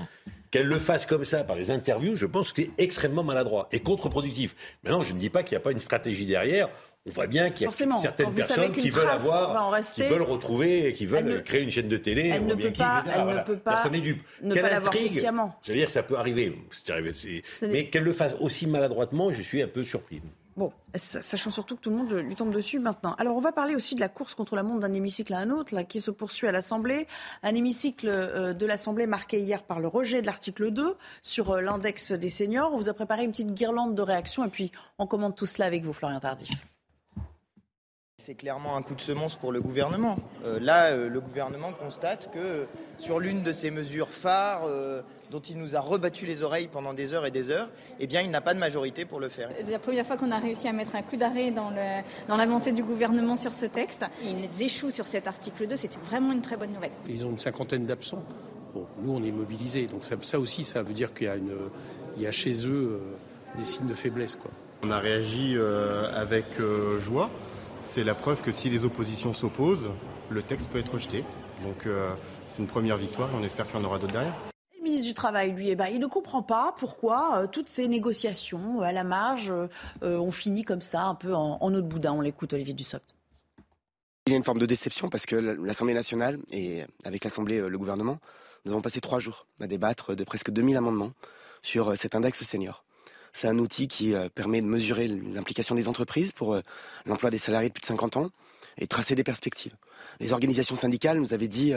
[0.52, 3.80] Qu'elle le fasse comme ça par les interviews, je pense que c'est extrêmement maladroit et
[3.80, 4.54] contre-productif.
[4.84, 6.68] Maintenant, je ne dis pas qu'il n'y a pas une stratégie derrière
[7.08, 11.06] on voit bien qu'il y a certaines personnes qui veulent avoir, qui veulent retrouver, qui
[11.08, 12.30] veulent créer une chaîne de télé.
[12.34, 13.72] Elle ne peut pas, elle ne peut pas.
[13.72, 14.22] Personne n'est dupe.
[14.42, 15.28] Ne Quelle pas intrigue
[15.64, 16.56] J'allais dire, ça peut arriver.
[17.64, 20.22] Mais qu'elle le fasse aussi maladroitement, je suis un peu surpris.
[20.58, 23.16] Bon, sachant surtout que tout le monde lui tombe dessus maintenant.
[23.18, 25.50] Alors, on va parler aussi de la course contre la montre d'un hémicycle à un
[25.50, 27.08] autre, là, qui se poursuit à l'Assemblée.
[27.42, 31.62] Un hémicycle euh, de l'Assemblée marqué hier par le rejet de l'article 2 sur euh,
[31.62, 32.74] l'index des seniors.
[32.74, 35.68] On vous a préparé une petite guirlande de réactions et puis on commente tout cela
[35.68, 36.52] avec vous, Florian Tardif.
[38.24, 40.16] C'est clairement un coup de semonce pour le gouvernement.
[40.46, 42.68] Euh, là, le gouvernement constate que
[43.00, 44.68] sur l'une de ces mesures phares,
[45.32, 48.22] dont il nous a rebattu les oreilles pendant des heures et des heures, eh bien,
[48.22, 49.50] il n'a pas de majorité pour le faire.
[49.58, 51.72] C'est la première fois qu'on a réussi à mettre un coup d'arrêt dans,
[52.28, 54.06] dans l'avancée du gouvernement sur ce texte.
[54.24, 56.92] Ils échouent sur cet article 2, c'était vraiment une très bonne nouvelle.
[57.10, 58.24] Ils ont une cinquantaine d'absents.
[58.76, 59.88] Bon, nous, on est mobilisés.
[59.88, 61.56] Donc ça, ça, aussi, ça veut dire qu'il y a, une,
[62.18, 64.36] il y a chez eux euh, des signes de faiblesse.
[64.36, 64.52] Quoi.
[64.84, 67.30] On a réagi euh, avec euh, joie.
[67.94, 69.92] C'est la preuve que si les oppositions s'opposent,
[70.30, 71.26] le texte peut être rejeté.
[71.62, 71.86] Donc
[72.52, 74.34] c'est une première victoire et on espère qu'il y en aura d'autres derrière.
[74.78, 77.90] Le ministre du Travail, lui, eh ben, il ne comprend pas pourquoi euh, toutes ces
[77.90, 81.82] négociations euh, à la marge euh, ont fini comme ça, un peu en, en eau
[81.82, 82.14] de boudin.
[82.14, 83.14] On l'écoute, Olivier Dussopt.
[84.28, 87.78] Il y a une forme de déception parce que l'Assemblée nationale et avec l'Assemblée, le
[87.78, 88.20] gouvernement,
[88.64, 91.12] nous avons passé trois jours à débattre de presque 2000 amendements
[91.62, 92.86] sur cet index senior.
[93.34, 96.60] C'est un outil qui permet de mesurer l'implication des entreprises pour
[97.06, 98.30] l'emploi des salariés de plus de 50 ans
[98.78, 99.76] et tracer des perspectives.
[100.20, 101.74] Les organisations syndicales nous avaient dit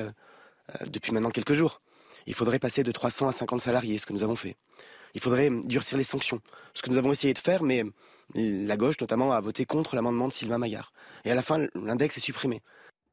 [0.87, 1.81] depuis maintenant quelques jours
[2.27, 4.57] il faudrait passer de 300 à 50 salariés, ce que nous avons fait.
[5.15, 6.41] Il faudrait durcir les sanctions,
[6.75, 7.85] ce que nous avons essayé de faire, mais
[8.35, 10.93] la gauche notamment a voté contre l'amendement de Sylvain Maillard.
[11.25, 12.63] Et à la fin, l'index est supprimé.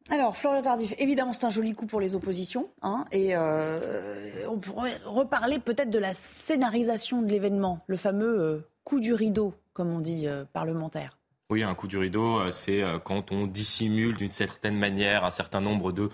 [0.10, 2.70] Alors, Florian Tardif, évidemment, c'est un joli coup pour les oppositions.
[2.82, 8.68] Hein, et euh, on pourrait reparler peut-être de la scénarisation de l'événement, le fameux euh,
[8.84, 11.18] coup du rideau, comme on dit euh, parlementaire.
[11.50, 15.92] Oui, un coup du rideau, c'est quand on dissimule d'une certaine manière un certain nombre
[15.92, 16.10] de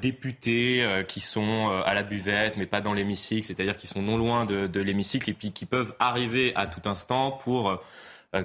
[0.00, 4.44] députés qui sont à la buvette, mais pas dans l'hémicycle, c'est-à-dire qui sont non loin
[4.46, 7.80] de, l'hémicycle et puis qui peuvent arriver à tout instant pour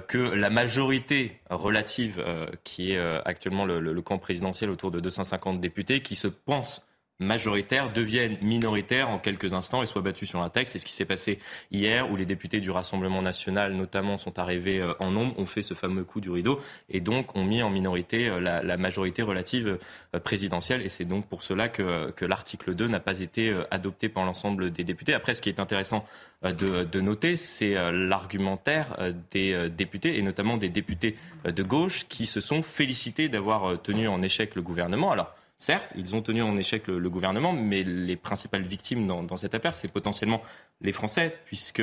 [0.06, 2.24] que la majorité relative,
[2.64, 6.86] qui est actuellement le, camp présidentiel autour de 250 députés, qui se pensent
[7.20, 10.72] majoritaires deviennent minoritaires en quelques instants et soient battus sur un texte.
[10.72, 11.38] C'est ce qui s'est passé
[11.70, 15.62] hier où les députés du Rassemblement national notamment sont arrivés euh, en nombre, ont fait
[15.62, 19.78] ce fameux coup du rideau et donc ont mis en minorité euh, la, majorité relative
[20.14, 20.80] euh, présidentielle.
[20.82, 24.84] Et c'est donc pour cela que, l'article 2 n'a pas été adopté par l'ensemble des
[24.84, 25.12] députés.
[25.12, 26.06] Après, ce qui est intéressant
[26.42, 28.96] de, de noter, c'est l'argumentaire
[29.30, 34.22] des députés et notamment des députés de gauche qui se sont félicités d'avoir tenu en
[34.22, 35.10] échec le gouvernement.
[35.10, 39.54] Alors, Certes, ils ont tenu en échec le, gouvernement, mais les principales victimes dans, cette
[39.54, 40.40] affaire, c'est potentiellement
[40.80, 41.82] les Français, puisque,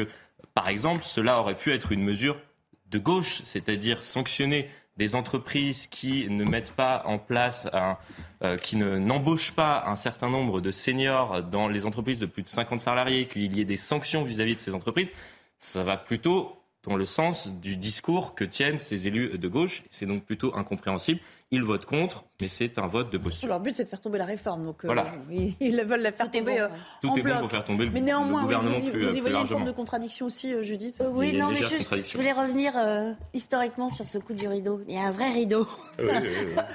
[0.55, 2.41] par exemple, cela aurait pu être une mesure
[2.89, 7.67] de gauche, c'est-à-dire sanctionner des entreprises qui ne mettent pas en place,
[8.41, 12.41] euh, qui ne, n'embauchent pas un certain nombre de seniors dans les entreprises de plus
[12.41, 15.09] de 50 salariés, qu'il y ait des sanctions vis-à-vis de ces entreprises,
[15.59, 19.83] ça va plutôt dans le sens du discours que tiennent ces élus de gauche.
[19.91, 21.19] C'est donc plutôt incompréhensible.
[21.49, 23.47] Ils votent contre, mais c'est un vote de posture.
[23.47, 24.65] Leur but, c'est de faire tomber la réforme.
[24.65, 24.93] Donc, euh,
[25.61, 26.59] ils, veulent la faire tomber.
[26.59, 26.67] Euh,
[27.01, 29.37] Tout est bon pour faire tomber mais néanmoins, le gouvernement vous, plus, vous y voyez
[29.37, 32.73] une forme de contradiction aussi, euh, Judith Oui, non, mais je, voulais revenir
[33.33, 34.81] historiquement sur ce coup du rideau.
[34.89, 35.65] Il y a un vrai rideau.
[35.99, 36.07] oui,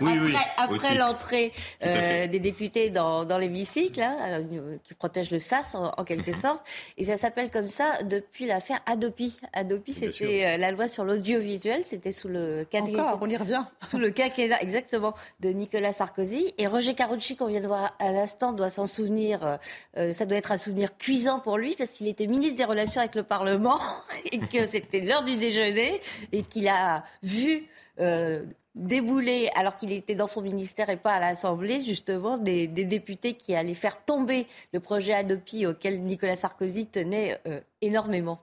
[0.01, 4.43] oui, après, l'entrée des députés dans, dans l'hémicycle, hein,
[4.83, 6.65] qui protège le SAS en, quelque sorte.
[6.97, 9.37] Et ça s'appelle comme ça depuis l'affaire Adopi.
[9.53, 11.83] Adopi, c'était la loi sur l'audiovisuel.
[11.85, 13.19] C'était sous le quinquennat.
[13.21, 13.65] on y revient.
[13.87, 16.55] Sous le quinquennat exactement, de Nicolas Sarkozy.
[16.59, 19.45] Et Roger Carucci, qu'on vient de voir à l'instant, doit s'en souvenir.
[19.45, 19.57] Euh,
[19.97, 23.01] euh, ça doit être un souvenir cuisant pour lui, parce qu'il était ministre des Relations
[23.01, 23.81] avec le Parlement,
[24.33, 26.01] et que c'était l'heure du déjeuner,
[26.33, 27.69] et qu'il a vu.
[28.01, 28.45] Euh,
[28.75, 33.55] débouler, alors qu'il était dans son ministère et pas à l'Assemblée, justement, des, députés qui
[33.55, 37.39] allaient faire tomber le projet Adopi auquel Nicolas Sarkozy tenait
[37.83, 38.41] énormément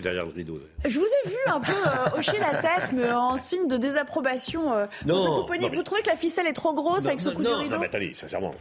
[0.00, 0.60] derrière le rideau.
[0.86, 4.72] Je vous ai vu un peu euh, hocher la tête, mais en signe de désapprobation.
[4.72, 7.74] Euh, non, Vous trouvez que la ficelle est trop grosse avec ce coup de rideau
[7.74, 8.54] Non, mais attendez, sincèrement,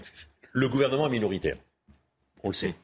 [0.51, 1.55] le gouvernement est minoritaire.
[2.43, 2.75] On le sait.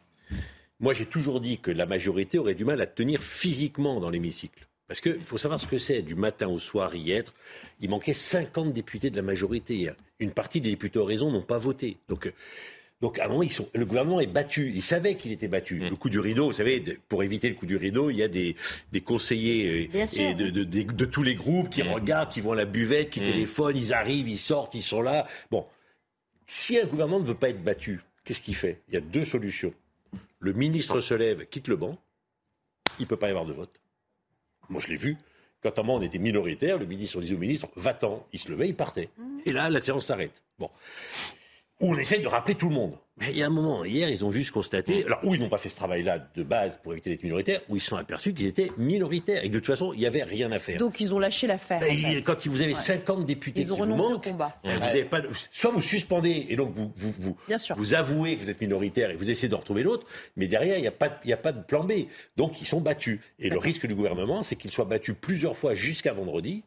[0.80, 4.68] Moi, j'ai toujours dit que la majorité aurait du mal à tenir physiquement dans l'hémicycle.
[4.88, 6.02] Parce qu'il faut savoir ce que c'est.
[6.02, 7.34] Du matin au soir, y être.
[7.80, 9.92] Il manquait 50 députés de la majorité.
[10.20, 11.98] Une partie des députés raison n'ont pas voté.
[12.08, 12.34] Donc,
[13.02, 14.72] donc à un moment, ils sont, le gouvernement est battu.
[14.74, 15.80] Il savait qu'il était battu.
[15.80, 15.90] Mm.
[15.90, 18.28] Le coup du rideau, vous savez, pour éviter le coup du rideau, il y a
[18.28, 18.58] des,
[18.92, 21.92] des conseillers euh, et de, de, de, tous les groupes qui mm.
[21.92, 23.26] regardent, qui vont à la buvette, qui mm.
[23.26, 25.26] téléphonent, ils arrivent, ils sortent, ils sont là.
[25.50, 25.66] Bon,
[26.46, 28.82] si un gouvernement ne veut pas être battu, qu'est-ce qu'il fait?
[28.90, 29.74] Il y a deux solutions.
[30.40, 31.98] Le ministre se lève, quitte le banc,
[33.00, 33.80] il ne peut pas y avoir de vote.
[34.68, 35.16] Moi, je l'ai vu.
[35.62, 38.26] Quand à moment on était minoritaire, le ministre, on disait au ministre, va-t'en.
[38.32, 39.10] Il se levait, il partait.
[39.46, 40.42] Et là, la séance s'arrête.
[40.58, 40.70] Bon.
[41.82, 42.94] Où on essaye de rappeler tout le monde.
[43.22, 45.50] Mais il y a un moment, hier, ils ont juste constaté, alors où ils n'ont
[45.50, 48.34] pas fait ce travail-là de base pour éviter d'être minoritaires, où ils se sont aperçus
[48.34, 50.78] qu'ils étaient minoritaires et que de toute façon, il n'y avait rien à faire.
[50.78, 51.82] Donc ils ont lâché l'affaire.
[51.82, 54.58] Ben, Quand vous avez 50 députés Ils ont qui vous renoncé au combat.
[54.64, 57.76] ben, vous avez pas de- soit vous suspendez et donc vous, vous, vous, Bien sûr.
[57.76, 60.82] vous avouez que vous êtes minoritaire et vous essayez de retrouver l'autre, mais derrière, il
[60.82, 61.92] n'y a, pas de- il y a pas de plan B.
[62.38, 63.20] Donc ils sont battus.
[63.38, 66.64] Et le risque du gouvernement, c'est qu'ils soient battus plusieurs fois jusqu'à vendredi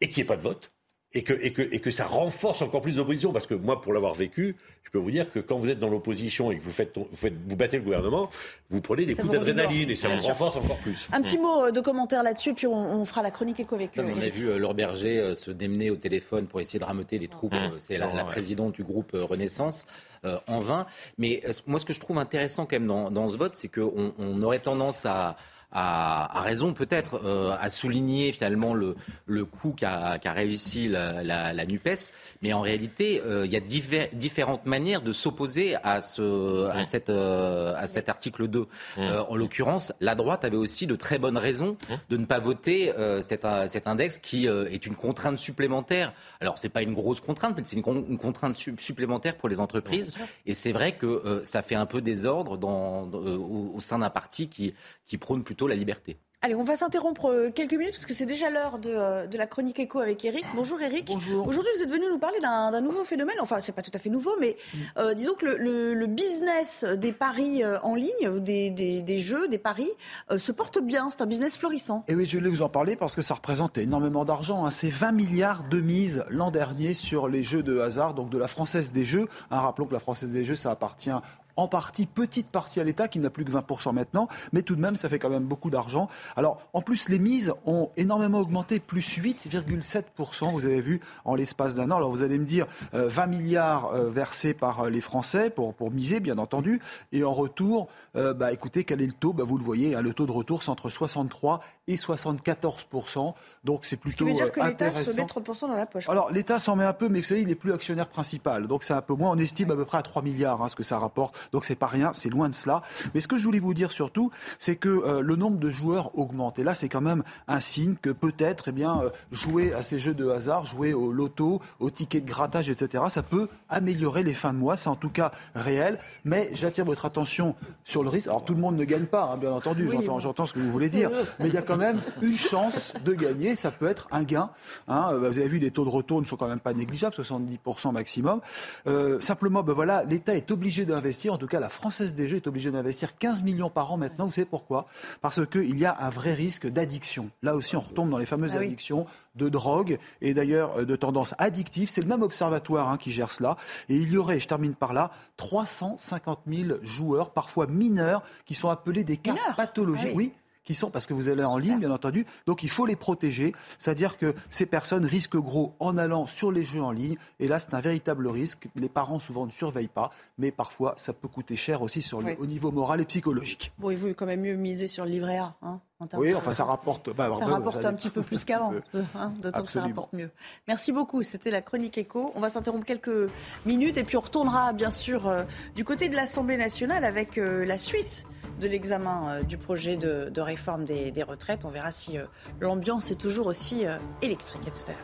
[0.00, 0.72] et qu'il n'y ait pas de vote.
[1.16, 3.32] Et que, et, que, et que ça renforce encore plus l'opposition.
[3.32, 5.88] Parce que moi, pour l'avoir vécu, je peux vous dire que quand vous êtes dans
[5.88, 8.30] l'opposition et que vous, faites, vous, faites, vous battez le gouvernement,
[8.68, 11.08] vous prenez des Ça coups d'adrénaline et ça vous renforce encore plus.
[11.12, 13.96] Un petit mot euh, de commentaire là-dessus, puis on, on fera la chronique éco avec
[13.96, 16.60] Non, mais euh, on a vu euh, Laure Berger euh, se démener au téléphone pour
[16.60, 17.54] essayer de rameuter les troupes.
[17.54, 19.86] Euh, C'est la, la présidente du groupe euh, Renaissance
[20.24, 20.84] euh, en vain.
[21.16, 23.68] Mais euh, moi, ce que je trouve intéressant quand même dans, dans ce vote, c'est
[23.68, 25.36] qu'on on aurait tendance à
[25.74, 28.94] à raison peut-être euh, à souligner finalement le,
[29.26, 33.56] le coup qu'a qu'a réussi la, la, la NUPES, mais en réalité euh, il y
[33.56, 38.66] a diver- différentes manières de s'opposer à, ce, à, cette, euh, à cet article 2.
[38.98, 41.76] Euh, en l'occurrence, la droite avait aussi de très bonnes raisons
[42.08, 46.12] de ne pas voter euh, cet, euh, cet index qui euh, est une contrainte supplémentaire.
[46.40, 49.58] Alors c'est pas une grosse contrainte, mais c'est une, une contrainte su- supplémentaire pour les
[49.60, 50.14] entreprises.
[50.46, 53.98] Et c'est vrai que euh, ça fait un peu désordre dans, euh, au, au sein
[53.98, 54.74] d'un parti qui,
[55.06, 56.16] qui prône plutôt la liberté.
[56.42, 59.38] Allez, on va s'interrompre euh, quelques minutes parce que c'est déjà l'heure de, euh, de
[59.38, 60.44] la chronique éco avec Eric.
[60.54, 61.06] Bonjour Eric.
[61.06, 61.46] Bonjour.
[61.48, 63.36] Aujourd'hui, vous êtes venu nous parler d'un nouveau phénomène.
[63.40, 64.58] Enfin, c'est pas tout à fait nouveau, mais
[64.98, 69.48] euh, disons que le, le- le business des paris en ligne, des, des- des jeux,
[69.48, 69.88] des paris,
[70.30, 71.08] euh, se porte bien.
[71.08, 72.04] C'est un business florissant.
[72.08, 74.66] Et oui, je voulais vous en parler parce que ça représente énormément d'argent.
[74.66, 74.70] hein.
[74.70, 78.48] C'est 20 milliards de mises l'an dernier sur les jeux de hasard, donc de la
[78.48, 79.28] Française des Jeux.
[79.50, 81.10] Hein, rappelons que la Française des Jeux, ça appartient
[81.56, 84.80] en partie, petite partie à l'État, qui n'a plus que 20% maintenant, mais tout de
[84.80, 86.08] même, ça fait quand même beaucoup d'argent.
[86.36, 91.74] Alors, en plus, les mises ont énormément augmenté, plus 8,7%, vous avez vu, en l'espace
[91.74, 91.96] d'un an.
[91.96, 95.74] Alors, vous allez me dire, euh, 20 milliards euh, versés par euh, les Français pour,
[95.74, 96.80] pour miser, bien entendu,
[97.12, 99.32] et en retour, euh, bah, écoutez, quel est le taux?
[99.32, 103.84] Bah, Vous le voyez, hein, le taux de retour, c'est entre 63 et 74%, donc
[103.84, 106.08] c'est Ce qui plutôt veut dire que euh, l'État se met 3% dans la poche.
[106.08, 108.84] Alors l'État s'en met un peu, mais vous savez, il n'est plus actionnaire principal, donc
[108.84, 109.32] c'est un peu moins.
[109.32, 111.74] On estime à peu près à 3 milliards hein, ce que ça rapporte, donc c'est
[111.76, 112.82] pas rien, c'est loin de cela.
[113.14, 116.16] Mais ce que je voulais vous dire surtout, c'est que euh, le nombre de joueurs
[116.18, 116.58] augmente.
[116.58, 119.98] Et là, c'est quand même un signe que peut-être, eh bien, euh, jouer à ces
[119.98, 124.34] jeux de hasard, jouer au loto, au ticket de grattage, etc., ça peut améliorer les
[124.34, 124.76] fins de mois.
[124.76, 125.98] C'est en tout cas réel.
[126.24, 127.54] Mais j'attire votre attention
[127.84, 128.26] sur le risque.
[128.28, 129.84] Alors tout le monde ne gagne pas, hein, bien entendu.
[129.88, 130.46] Oui, J'entends, bon.
[130.46, 133.54] ce que vous voulez dire, mais il y a quand même une chance de gagner.
[133.54, 134.50] Ça peut être un gain.
[134.88, 135.10] hein.
[135.12, 137.92] Euh, Vous avez vu, les taux de retour ne sont quand même pas négligeables, 70%
[137.92, 138.40] maximum.
[138.86, 141.33] Euh, simplement, ben voilà, l'État est obligé d'investir.
[141.34, 144.26] En tout cas, la Française des Jeux est obligée d'investir 15 millions par an maintenant.
[144.26, 144.86] Vous savez pourquoi?
[145.20, 147.28] Parce qu'il y a un vrai risque d'addiction.
[147.42, 148.66] Là aussi, on retombe dans les fameuses Ah oui.
[148.66, 151.90] addictions de drogue et d'ailleurs euh, de tendance addictive.
[151.90, 153.56] C'est le même observatoire hein, qui gère cela.
[153.88, 158.70] Et il y aurait, je termine par là, 350 000 joueurs, parfois mineurs, qui sont
[158.70, 160.10] appelés des cas pathologiques.
[160.12, 160.32] Ah oui.
[160.32, 162.96] oui qui sont, parce que vous allez en ligne, bien entendu, donc il faut les
[162.96, 163.52] protéger.
[163.78, 167.58] C'est-à-dire que ces personnes risquent gros en allant sur les jeux en ligne, et là,
[167.58, 168.68] c'est un véritable risque.
[168.76, 172.26] Les parents, souvent, ne surveillent pas, mais parfois, ça peut coûter cher aussi sur le,
[172.28, 172.36] Oui.
[172.40, 173.72] au niveau moral et psychologique.
[173.78, 175.54] Bon, il vaut quand même mieux miser sur le livret A.
[175.62, 175.80] Hein,
[176.14, 177.14] Oui, enfin, ça rapporte.
[177.14, 180.12] bah, Ça bah, rapporte un petit peu plus qu'avant, Euh, hein, d'autant que ça rapporte
[180.12, 180.30] mieux.
[180.68, 182.32] Merci beaucoup, c'était la chronique éco.
[182.34, 183.30] On va s'interrompre quelques
[183.66, 185.44] minutes et puis on retournera bien sûr euh,
[185.76, 188.26] du côté de l'Assemblée nationale avec euh, la suite
[188.64, 191.64] de l'examen euh, du projet de, de réforme des, des retraites.
[191.64, 192.24] On verra si euh,
[192.60, 194.62] l'ambiance est toujours aussi euh, électrique.
[194.66, 195.00] À tout à l'heure.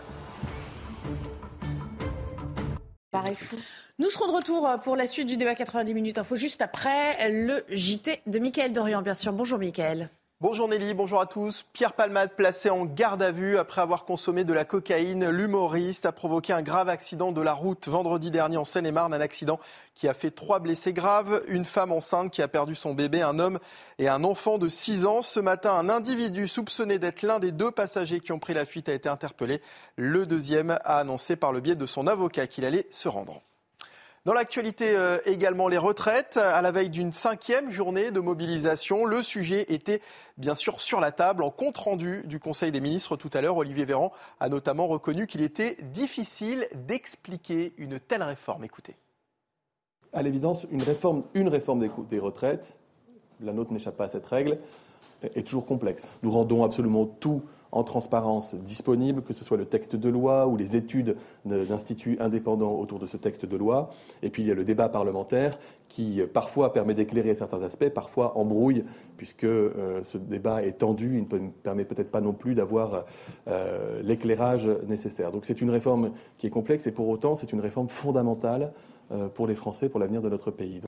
[3.36, 3.56] Fou.
[3.98, 7.64] Nous serons de retour pour la suite du débat 90 minutes info juste après le
[7.68, 9.32] JT de Mickaël Dorian, bien sûr.
[9.32, 10.08] Bonjour Mickaël.
[10.42, 11.66] Bonjour Nelly, bonjour à tous.
[11.74, 16.12] Pierre Palmade, placé en garde à vue après avoir consommé de la cocaïne, l'humoriste a
[16.12, 19.60] provoqué un grave accident de la route vendredi dernier en Seine-et-Marne, un accident
[19.94, 23.38] qui a fait trois blessés graves, une femme enceinte qui a perdu son bébé, un
[23.38, 23.58] homme
[23.98, 25.20] et un enfant de 6 ans.
[25.20, 28.88] Ce matin, un individu soupçonné d'être l'un des deux passagers qui ont pris la fuite
[28.88, 29.60] a été interpellé.
[29.96, 33.42] Le deuxième a annoncé par le biais de son avocat qu'il allait se rendre.
[34.26, 36.36] Dans l'actualité euh, également, les retraites.
[36.36, 40.02] À la veille d'une cinquième journée de mobilisation, le sujet était
[40.36, 41.42] bien sûr sur la table.
[41.42, 45.26] En compte rendu du Conseil des ministres tout à l'heure, Olivier Véran a notamment reconnu
[45.26, 48.62] qu'il était difficile d'expliquer une telle réforme.
[48.62, 48.94] Écoutez.
[50.12, 52.78] À l'évidence, une réforme, une réforme des, retraites,
[53.40, 54.58] la nôtre n'échappe pas à cette règle,
[55.22, 56.08] est est toujours complexe.
[56.22, 60.56] Nous rendons absolument tout en transparence disponible, que ce soit le texte de loi ou
[60.56, 63.90] les études de- d'instituts indépendants autour de ce texte de loi.
[64.22, 67.88] Et puis il y a le débat parlementaire qui euh, parfois permet d'éclairer certains aspects,
[67.90, 68.84] parfois embrouille,
[69.16, 73.04] puisque euh, ce débat est tendu, il ne permet peut-être pas non plus d'avoir
[73.48, 75.32] euh, l'éclairage nécessaire.
[75.32, 78.72] Donc c'est une réforme qui est complexe et pour autant c'est une réforme fondamentale
[79.34, 80.80] pour les Français, pour l'avenir de notre pays.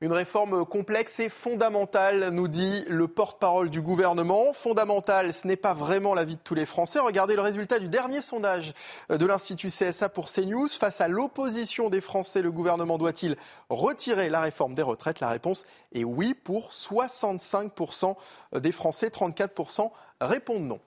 [0.00, 4.52] Une réforme complexe et fondamentale, nous dit le porte-parole du gouvernement.
[4.52, 7.00] Fondamentale, ce n'est pas vraiment la vie de tous les Français.
[7.00, 8.74] Regardez le résultat du dernier sondage
[9.10, 10.68] de l'Institut CSA pour CNews.
[10.68, 13.36] Face à l'opposition des Français, le gouvernement doit-il
[13.70, 15.18] retirer la réforme des retraites?
[15.18, 18.14] La réponse est oui pour 65%
[18.56, 20.80] des Français, 34% répondent non.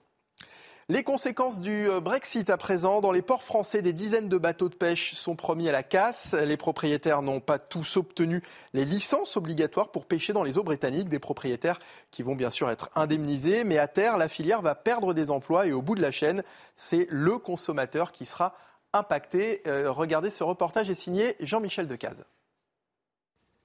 [0.88, 4.68] Les conséquences du euh, Brexit à présent, dans les ports français, des dizaines de bateaux
[4.68, 6.34] de pêche sont promis à la casse.
[6.34, 8.42] Les propriétaires n'ont pas tous obtenu
[8.72, 11.08] les licences obligatoires pour pêcher dans les eaux britanniques.
[11.08, 11.78] Des propriétaires
[12.10, 15.66] qui vont bien sûr être indemnisés, mais à terre, la filière va perdre des emplois
[15.66, 16.42] et au bout de la chaîne,
[16.74, 18.56] c'est le consommateur qui sera
[18.92, 19.62] impacté.
[19.68, 22.24] Euh, regardez, ce reportage est signé Jean-Michel Decaze.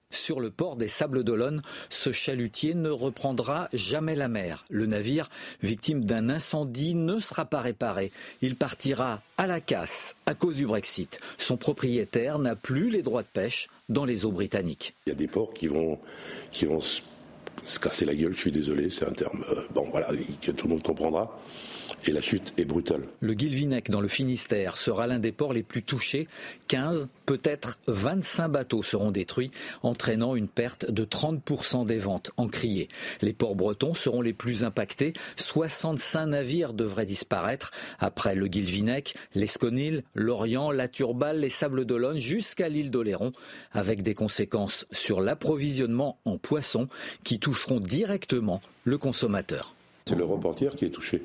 [0.09, 4.63] Sur le port des Sables d'Olonne, ce chalutier ne reprendra jamais la mer.
[4.69, 5.29] Le navire,
[5.61, 8.13] victime d'un incendie, ne sera pas réparé.
[8.41, 11.19] Il partira à la casse à cause du Brexit.
[11.37, 14.95] Son propriétaire n'a plus les droits de pêche dans les eaux britanniques.
[15.05, 15.99] Il y a des ports qui vont,
[16.51, 20.09] qui vont se casser la gueule, je suis désolé, c'est un terme euh, bon, voilà,
[20.41, 21.37] que tout le monde comprendra
[22.05, 23.03] et la chute est brutale.
[23.19, 26.27] Le Guilvinec dans le Finistère sera l'un des ports les plus touchés.
[26.67, 29.51] 15, peut-être 25 bateaux seront détruits,
[29.83, 32.87] entraînant une perte de 30% des ventes en criée.
[33.21, 35.13] Les ports bretons seront les plus impactés.
[35.35, 42.69] 65 navires devraient disparaître après le Guilvinec, l'Esconil, l'Orient, la Turballe, les Sables d'Olonne jusqu'à
[42.69, 43.31] l'île d'Oléron,
[43.71, 46.87] avec des conséquences sur l'approvisionnement en poissons
[47.23, 49.75] qui toucheront directement le consommateur.
[50.07, 51.21] C'est l'Europe entière qui est touchée.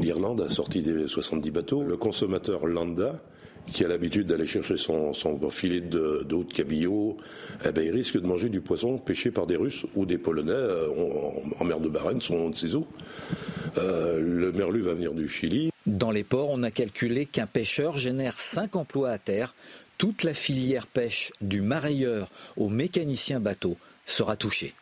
[0.00, 1.84] L'Irlande a sorti des 70 bateaux.
[1.84, 3.22] Le consommateur lambda,
[3.68, 5.12] qui a l'habitude d'aller chercher son,
[5.50, 7.16] filet de, d'eau de cabillaud,
[7.64, 10.50] eh ben, il risque de manger du poisson pêché par des Russes ou des Polonais
[10.50, 10.88] euh,
[11.60, 12.88] en, mer de Barents, sont de ces eaux.
[13.76, 15.70] Euh, le merlu va venir du Chili.
[15.86, 19.54] Dans les ports, on a calculé qu'un pêcheur génère 5 emplois à terre.
[19.96, 23.76] Toute la filière pêche, du marailleur au mécanicien bateau,
[24.06, 24.74] sera touchée.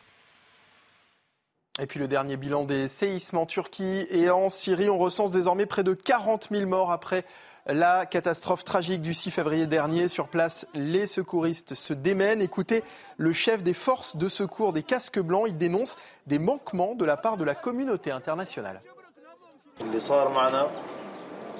[1.79, 4.89] Et puis le dernier bilan des séismes en Turquie et en Syrie.
[4.89, 7.23] On recense désormais près de 40 000 morts après
[7.67, 10.07] la catastrophe tragique du 6 février dernier.
[10.07, 12.41] Sur place, les secouristes se démènent.
[12.41, 12.83] Écoutez,
[13.17, 17.17] le chef des forces de secours des casques blancs, il dénonce des manquements de la
[17.17, 18.81] part de la communauté internationale.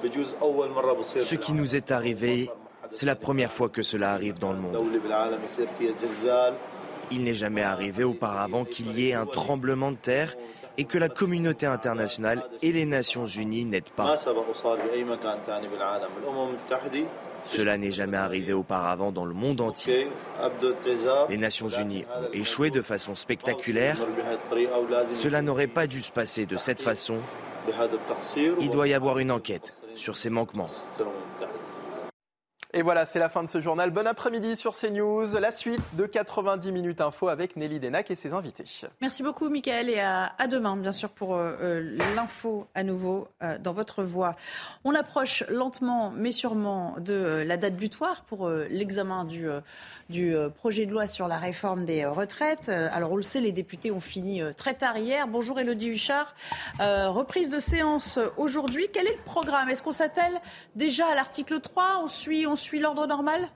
[0.02, 2.50] Ce qui nous est arrivé,
[2.90, 4.76] c'est la première fois que cela arrive dans le monde.
[7.10, 10.34] Il n'est jamais arrivé auparavant qu'il y ait un tremblement de terre
[10.76, 14.14] et que la communauté internationale et les Nations Unies n'aident pas.
[17.46, 20.08] Cela n'est jamais arrivé auparavant dans le monde entier.
[21.28, 23.98] Les Nations Unies ont échoué de façon spectaculaire.
[25.14, 27.18] Cela n'aurait pas dû se passer de cette façon.
[28.60, 30.66] Il doit y avoir une enquête sur ces manquements.
[32.74, 33.90] Et voilà, c'est la fin de ce journal.
[33.90, 35.24] Bon après-midi sur CNews.
[35.40, 38.66] La suite de 90 minutes info avec Nelly Denac et ses invités.
[39.00, 43.56] Merci beaucoup, Mickaël, et à, demain, bien sûr, pour euh, euh, l'info à nouveau euh,
[43.56, 44.36] dans votre voix.
[44.84, 49.48] On approche lentement, mais sûrement, de la date butoir pour l'examen du,
[50.54, 52.68] projet de loi sur la réforme des retraites.
[52.68, 55.26] Alors, on le sait, les députés ont fini très tard hier.
[55.26, 56.34] Bonjour, Elodie Huchard.
[56.78, 58.88] reprise de séance aujourd'hui.
[58.92, 59.70] Quel est le programme?
[59.70, 60.38] Est-ce qu'on s'attelle
[60.76, 63.48] déjà à l'article 3 On suit, suit l'ordre normal?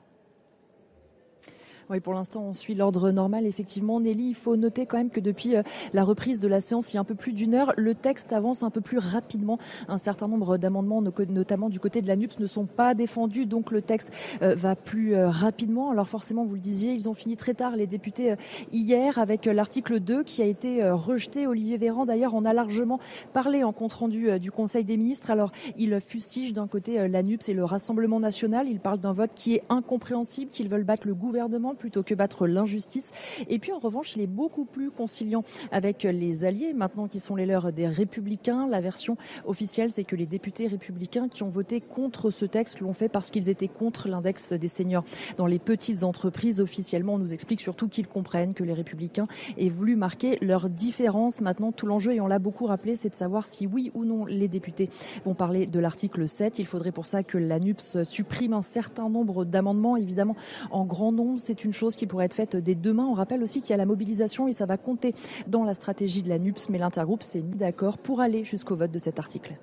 [1.90, 3.46] Oui, pour l'instant, on suit l'ordre normal.
[3.46, 6.92] Effectivement, Nelly, il faut noter quand même que depuis euh, la reprise de la séance,
[6.92, 9.58] il y a un peu plus d'une heure, le texte avance un peu plus rapidement.
[9.88, 13.70] Un certain nombre d'amendements, notamment du côté de la NUPS, ne sont pas défendus, donc
[13.70, 14.10] le texte
[14.42, 15.90] euh, va plus euh, rapidement.
[15.90, 18.34] Alors forcément, vous le disiez, ils ont fini très tard, les députés,
[18.72, 21.46] hier, avec l'article 2 qui a été rejeté.
[21.46, 23.00] Olivier Véran, d'ailleurs, en a largement
[23.32, 25.30] parlé en compte-rendu du Conseil des ministres.
[25.30, 28.68] Alors, il fustige d'un côté la NUPS et le Rassemblement national.
[28.68, 32.46] Il parle d'un vote qui est incompréhensible, qu'ils veulent battre le gouvernement plutôt que battre
[32.46, 33.10] l'injustice.
[33.48, 37.36] Et puis en revanche, il est beaucoup plus conciliant avec les alliés, maintenant qui sont
[37.36, 38.66] les leurs des républicains.
[38.68, 42.92] La version officielle, c'est que les députés républicains qui ont voté contre ce texte l'ont
[42.92, 45.04] fait parce qu'ils étaient contre l'index des seniors
[45.36, 46.60] dans les petites entreprises.
[46.60, 49.26] Officiellement, on nous explique surtout qu'ils comprennent que les républicains
[49.58, 51.40] aient voulu marquer leur différence.
[51.40, 54.24] Maintenant, tout l'enjeu, et on l'a beaucoup rappelé, c'est de savoir si oui ou non
[54.24, 54.88] les députés
[55.24, 56.58] vont parler de l'article 7.
[56.58, 60.36] Il faudrait pour ça que l'ANUPS supprime un certain nombre d'amendements, évidemment
[60.70, 61.40] en grand nombre.
[61.40, 63.06] C'est une chose qui pourrait être faite dès demain.
[63.06, 65.14] On rappelle aussi qu'il y a la mobilisation et ça va compter
[65.46, 68.90] dans la stratégie de la NUPS, mais l'intergroupe s'est mis d'accord pour aller jusqu'au vote
[68.90, 69.54] de cet article.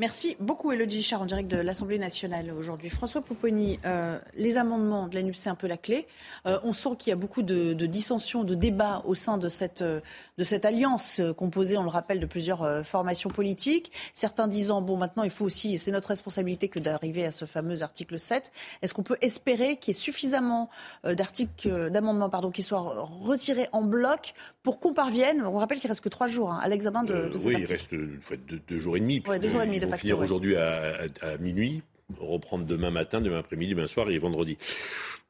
[0.00, 2.88] Merci beaucoup, Elodie Char, en direct de l'Assemblée nationale aujourd'hui.
[2.88, 6.06] François Pouponi, euh, les amendements de la NUP, c'est un peu la clé.
[6.46, 9.82] Euh, on sent qu'il y a beaucoup de, dissensions, de débats au sein de cette,
[9.82, 13.90] de cette alliance composée, on le rappelle, de plusieurs euh, formations politiques.
[14.14, 17.44] Certains disant, bon, maintenant, il faut aussi, et c'est notre responsabilité que d'arriver à ce
[17.44, 18.52] fameux article 7.
[18.82, 20.70] Est-ce qu'on peut espérer qu'il y ait suffisamment
[21.02, 24.32] d'articles, d'amendements pardon, qui soient retirés en bloc
[24.62, 27.38] pour qu'on parvienne, on rappelle qu'il reste que trois jours hein, à l'examen de, de
[27.38, 27.86] cet oui, article.
[27.92, 29.20] Oui, il reste deux, jours et demi.
[29.20, 31.06] deux jours et demi de finir aujourd'hui à,
[31.40, 31.82] minuit,
[32.18, 34.56] reprendre demain matin, demain après-midi, demain soir et vendredi.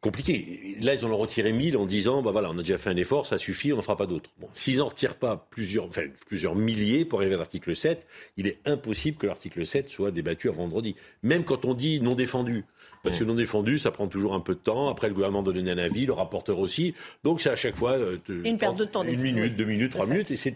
[0.00, 0.76] Compliqué.
[0.80, 2.96] Là, ils en ont retiré 1000 en disant, bah voilà, on a déjà fait un
[2.96, 4.30] effort, ça suffit, on n'en fera pas d'autres.
[4.38, 8.06] Bon, s'ils n'en retirent pas plusieurs, enfin, plusieurs milliers pour arriver à l'article 7,
[8.36, 10.94] il est impossible que l'article 7 soit débattu à vendredi.
[11.24, 12.64] Même quand on dit non défendu.
[13.02, 14.88] Parce que non défendu, ça prend toujours un peu de temps.
[14.88, 16.94] Après, le gouvernement doit donner un avis, le rapporteur aussi.
[17.24, 17.92] Donc, c'est à chaque fois.
[17.92, 19.04] Euh, une perte de temps.
[19.04, 20.30] Une minute, deux minutes, trois minutes.
[20.30, 20.54] Et c'est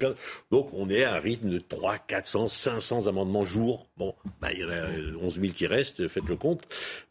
[0.51, 3.87] Donc, on est à un rythme de 300, 400, 500 amendements jour.
[3.97, 6.63] Bon, bah, il y en a 11 000 qui restent, faites le compte.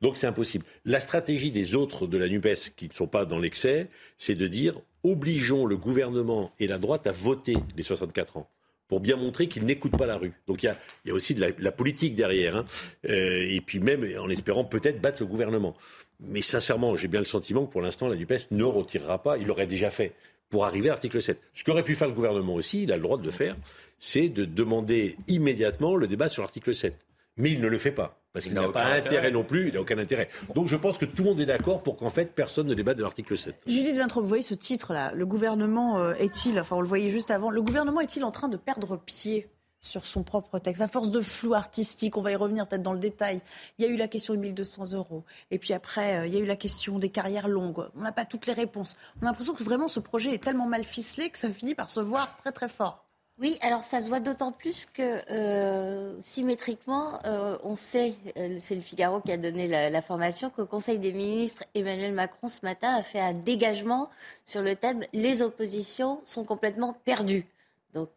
[0.01, 0.65] Donc, c'est impossible.
[0.85, 4.47] La stratégie des autres de la NUPES qui ne sont pas dans l'excès, c'est de
[4.47, 8.49] dire obligeons le gouvernement et la droite à voter les 64 ans
[8.91, 10.33] pour bien montrer qu'ils n'écoutent pas la rue.
[10.47, 10.75] Donc il
[11.05, 12.57] y a, aussi de la, politique derrière.
[12.57, 12.65] Hein.
[13.07, 15.77] Euh, et puis même en espérant peut-être battre le gouvernement.
[16.19, 19.37] Mais sincèrement, j'ai bien le sentiment que pour l'instant, la NUPES ne retirera pas.
[19.37, 20.11] Il l'aurait déjà fait
[20.49, 21.39] pour arriver à l'article 7.
[21.53, 23.55] Ce qu'aurait pu faire le gouvernement aussi, il a le droit de le faire,
[23.97, 26.93] c'est de demander immédiatement le débat sur l'article 7
[27.37, 28.20] mais il ne le fait pas.
[28.33, 30.29] Parce qu'il n'a pas intérêt, non plus, il n'a aucun intérêt.
[30.55, 32.97] Donc je pense que tout le monde est d'accord pour qu'en fait personne ne débatte
[32.97, 33.55] de l'article 7.
[33.67, 37.31] Judith Vintrop, vous voyez ce titre-là, le gouvernement euh, est-il, enfin on le voyait juste
[37.31, 39.49] avant, le gouvernement est-il en train de perdre pied
[39.81, 42.93] sur son propre texte, à force de flou artistique, on va y revenir peut-être dans
[42.93, 43.41] le détail.
[43.77, 46.37] Il y a eu la question de 1200 euros, et puis après, euh, il y
[46.37, 47.87] a eu la question des carrières longues.
[47.95, 48.95] On n'a pas toutes les réponses.
[49.19, 51.89] On a l'impression que vraiment ce projet est tellement mal ficelé que ça finit par
[51.89, 53.05] se voir très très fort.
[53.39, 58.75] Oui, alors ça se voit d'autant plus que euh, symétriquement, euh, on sait, euh, c'est
[58.75, 62.93] le Figaro qui a donné la, formation, qu'au Conseil des ministres, Emmanuel Macron ce matin
[62.93, 64.09] a fait un dégagement
[64.45, 67.47] sur le thème les oppositions sont complètement perdues.
[67.95, 68.09] Donc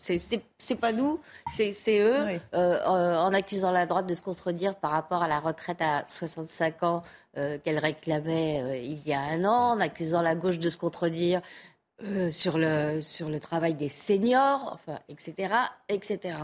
[0.00, 1.18] c'est pas nous,
[1.50, 6.04] c'est eux, en accusant la droite de se contredire par rapport à la retraite à
[6.06, 7.02] 65 ans
[7.34, 11.40] qu'elle réclamait il y a un an, en accusant la gauche de se contredire
[12.04, 15.54] euh, sur, le, sur le travail des seniors, enfin, etc.,
[15.88, 16.36] etc.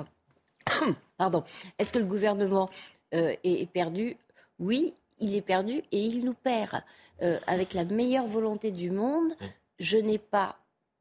[1.16, 1.42] Pardon.
[1.78, 2.70] Est-ce que le gouvernement
[3.14, 4.16] euh, est, perdu?
[4.60, 6.82] Oui, il est perdu et il nous perd.
[7.22, 9.32] Euh, avec la meilleure volonté du monde,
[9.80, 10.56] je n'ai pas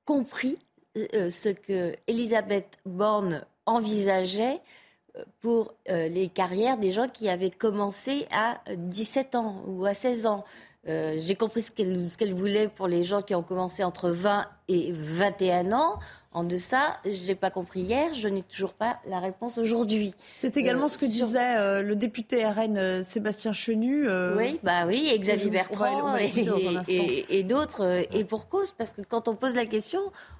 [0.05, 0.57] compris
[0.95, 4.59] ce que Elisabeth Borne envisageait
[5.41, 10.43] pour les carrières des gens qui avaient commencé à 17 ans ou à 16 ans.
[10.87, 14.91] Euh, j'ai compris ce qu'elle voulait pour les gens qui ont commencé entre 20 et
[14.93, 15.99] 21 ans.
[16.33, 20.13] En deçà, je ne l'ai pas compris hier, je n'ai toujours pas la réponse aujourd'hui.
[20.35, 24.07] C'est également euh, ce que disait euh, le député RN Sébastien Chenu.
[24.35, 28.05] oui, bah oui, et Xavier Bertrand et, d'autres.
[28.13, 29.99] Et pour cause, parce que quand on pose la question,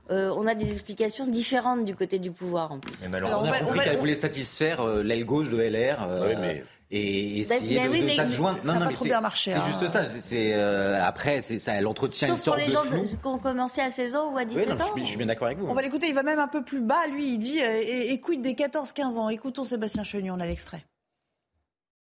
[0.09, 2.93] on a des explications différentes du côté du pouvoir en plus.
[3.11, 6.07] on, a compris qu'elle voulait satisfaire l'aile gauche de LR.
[6.27, 8.59] oui, mais et essayer bah, de, oui, s'adjoindre.
[8.63, 9.61] Non, non, mais c'est hein.
[9.67, 10.05] juste ça.
[10.05, 13.81] C'est euh, après, c'est ça, elle entretient une sorte pour les gens qui ont commencé
[13.81, 14.75] à 16 ans ou à 17 ans.
[14.95, 15.67] Je suis, bien d'accord avec vous.
[15.67, 16.07] On va l'écouter.
[16.07, 17.05] Il va même un peu plus bas.
[17.11, 19.29] Lui, il dit euh, écoute des 14-15 ans.
[19.29, 20.31] Écoutons Sébastien Chenu.
[20.31, 20.85] On a l'extrait.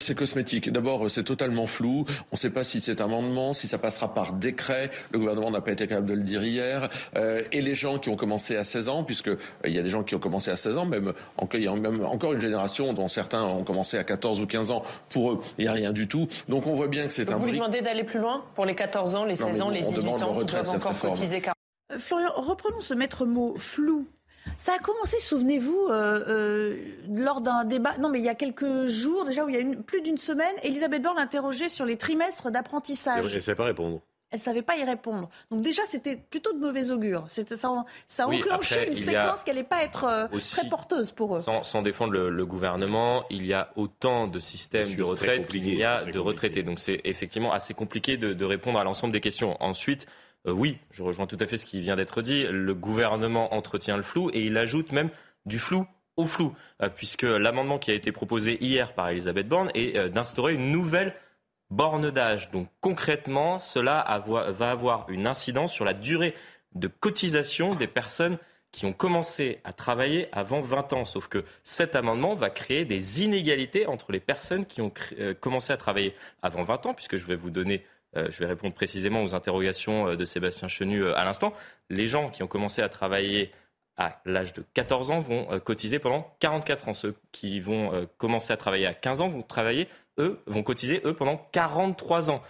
[0.09, 0.71] C'est cosmétique.
[0.71, 2.03] D'abord, c'est totalement flou.
[2.31, 4.89] On ne sait pas si c'est un amendement, si ça passera par décret.
[5.11, 6.89] Le gouvernement n'a pas été capable de le dire hier.
[7.15, 9.83] Euh, et les gens qui ont commencé à 16 ans, puisque euh, il y a
[9.83, 11.13] des gens qui ont commencé à 16 ans, même,
[11.53, 14.71] il y a même encore une génération dont certains ont commencé à 14 ou 15
[14.71, 14.81] ans.
[15.09, 16.27] Pour eux, il n'y a rien du tout.
[16.47, 17.37] Donc on voit bien que c'est un.
[17.37, 20.23] Vous lui demandez d'aller plus loin pour les 14 ans, les 16 ans, les 18
[20.23, 21.43] ans, qui doivent encore cotiser.
[21.91, 24.07] Euh, Florian, reprenons ce maître mot flou.
[24.57, 26.77] Ça a commencé, souvenez-vous, euh, euh,
[27.09, 29.61] lors d'un débat, non mais il y a quelques jours déjà, où il y a
[29.61, 33.27] une, plus d'une semaine, Elisabeth Borne l'interrogeait sur les trimestres d'apprentissage.
[33.29, 34.01] Elle ne savait pas répondre.
[34.31, 35.27] Elle ne savait pas y répondre.
[35.49, 37.25] Donc déjà, c'était plutôt de mauvais augure.
[37.29, 41.35] C'était, ça, ça a enclenché une séquence qui n'allait pas être euh, très porteuse pour
[41.35, 41.39] eux.
[41.39, 46.03] Sans, défendre le, gouvernement, il y a autant de systèmes de retraite qu'il y a
[46.03, 46.61] de retraités.
[46.61, 49.57] Donc c'est effectivement assez compliqué de, de répondre à l'ensemble des questions.
[49.63, 50.05] Ensuite,
[50.47, 52.45] euh, oui, je rejoins tout à fait ce qui vient d'être dit.
[52.49, 55.09] Le gouvernement entretient le flou et il ajoute même
[55.45, 55.85] du flou
[56.17, 60.09] au flou, euh, puisque l'amendement qui a été proposé hier par Elisabeth Borne est euh,
[60.09, 61.15] d'instaurer une nouvelle
[61.69, 62.51] borne d'âge.
[62.51, 66.33] Donc concrètement, cela va avoir une incidence sur la durée
[66.73, 68.37] de cotisation des personnes
[68.71, 71.05] qui ont commencé à travailler avant 20 ans.
[71.05, 74.91] Sauf que cet amendement va créer des inégalités entre les personnes qui ont
[75.41, 77.83] commencé à travailler avant 20 ans, puisque je vais vous donner
[78.15, 81.53] je vais répondre précisément aux interrogations euh, de Sébastien Chenu euh, à l'instant.
[81.89, 83.51] Les gens qui ont commencé à travailler
[83.97, 86.93] à l'âge de 14 ans vont cotiser pendant 44 ans.
[86.93, 89.89] Ceux qui vont commencer à travailler à 15 ans vont travailler,
[90.19, 92.41] eux, vont cotiser, eux, pendant 43 ans.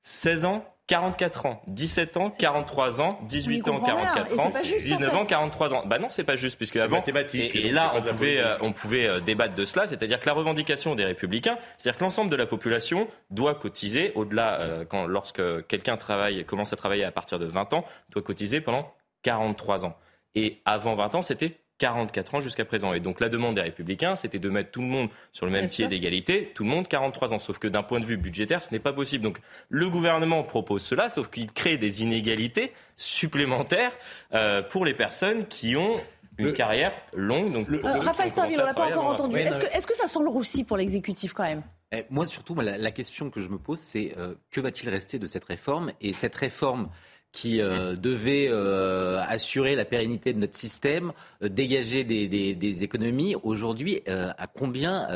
[0.00, 5.74] 16 ans, 44 ans, 17 ans, 43 ans, 18 ans, 44 ans, 19 ans, 43
[5.74, 5.82] ans.
[5.86, 9.06] Bah non, c'est pas juste puisque avant et, et là on pouvait euh, on pouvait
[9.06, 12.44] euh, débattre de cela, c'est-à-dire que la revendication des républicains, c'est-à-dire que l'ensemble de la
[12.44, 17.46] population doit cotiser au-delà euh, quand lorsque quelqu'un travaille commence à travailler à partir de
[17.46, 19.96] 20 ans, doit cotiser pendant 43 ans.
[20.34, 22.92] Et avant 20 ans, c'était 44 ans jusqu'à présent.
[22.94, 25.68] Et donc la demande des Républicains, c'était de mettre tout le monde sur le même
[25.68, 27.38] pied d'égalité, tout le monde 43 ans.
[27.38, 29.24] Sauf que d'un point de vue budgétaire, ce n'est pas possible.
[29.24, 33.92] Donc le gouvernement propose cela, sauf qu'il crée des inégalités supplémentaires
[34.34, 36.00] euh, pour les personnes qui ont
[36.38, 37.52] une carrière longue.
[37.52, 39.36] Donc, euh, Raphaël Starville, on l'a pas encore entendu.
[39.36, 41.62] Est-ce que, est que, ça sent le roussi pour l'exécutif quand même?
[41.92, 45.26] Eh, moi, surtout, la, question que je me pose, c'est euh, que va-t-il rester de
[45.26, 45.92] cette réforme?
[46.00, 46.88] Et cette réforme,
[47.34, 51.12] qui euh, devait euh, assurer la pérennité de notre système,
[51.42, 53.34] euh, dégager des, des, des économies.
[53.42, 55.08] Aujourd'hui, à combien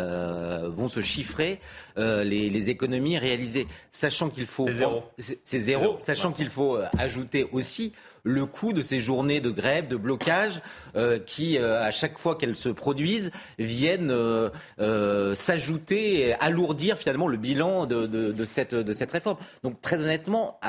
[0.69, 1.61] vont se chiffrer
[1.97, 3.69] les, les, économies réalisées?
[3.93, 4.66] Sachant qu'il faut...
[4.66, 5.05] C'est zéro.
[5.19, 7.93] C'est zéro, sachant qu'il faut ajouter aussi
[8.29, 10.61] le coût de ces journées de grève, de blocage,
[10.97, 17.26] euh, qui, euh, à chaque fois qu'elles se produisent, viennent euh, s'ajouter et alourdir finalement
[17.26, 19.39] le bilan de, cette, de cette réforme.
[19.62, 20.61] Donc très honnêtement,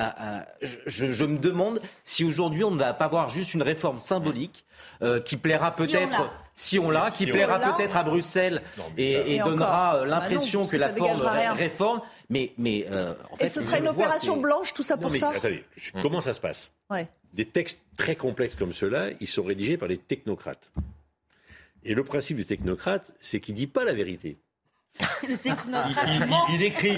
[0.61, 4.65] je, me demande si aujourd'hui on ne va pas avoir juste une réforme symbolique
[5.25, 8.61] qui plaira peut-être si on l'a, qui plaira peut-être à Bruxelles
[8.97, 11.21] et, donnera bah l'impression que la forme
[11.53, 12.01] réforme.
[12.29, 12.87] Mais, mais
[13.31, 15.31] en fait, et ce serait une opération blanche, tout ça pour ça?
[15.35, 15.65] Attendez,
[16.01, 16.71] comment ça se passe.
[16.89, 20.71] Ouais des textes très complexes comme ceux-là, ils sont rédigés par des technocrates.
[21.83, 24.37] Et le principe du technocrate, c'est qu'il ne dit pas la vérité.
[25.23, 25.37] Il,
[26.53, 26.97] il, écrit,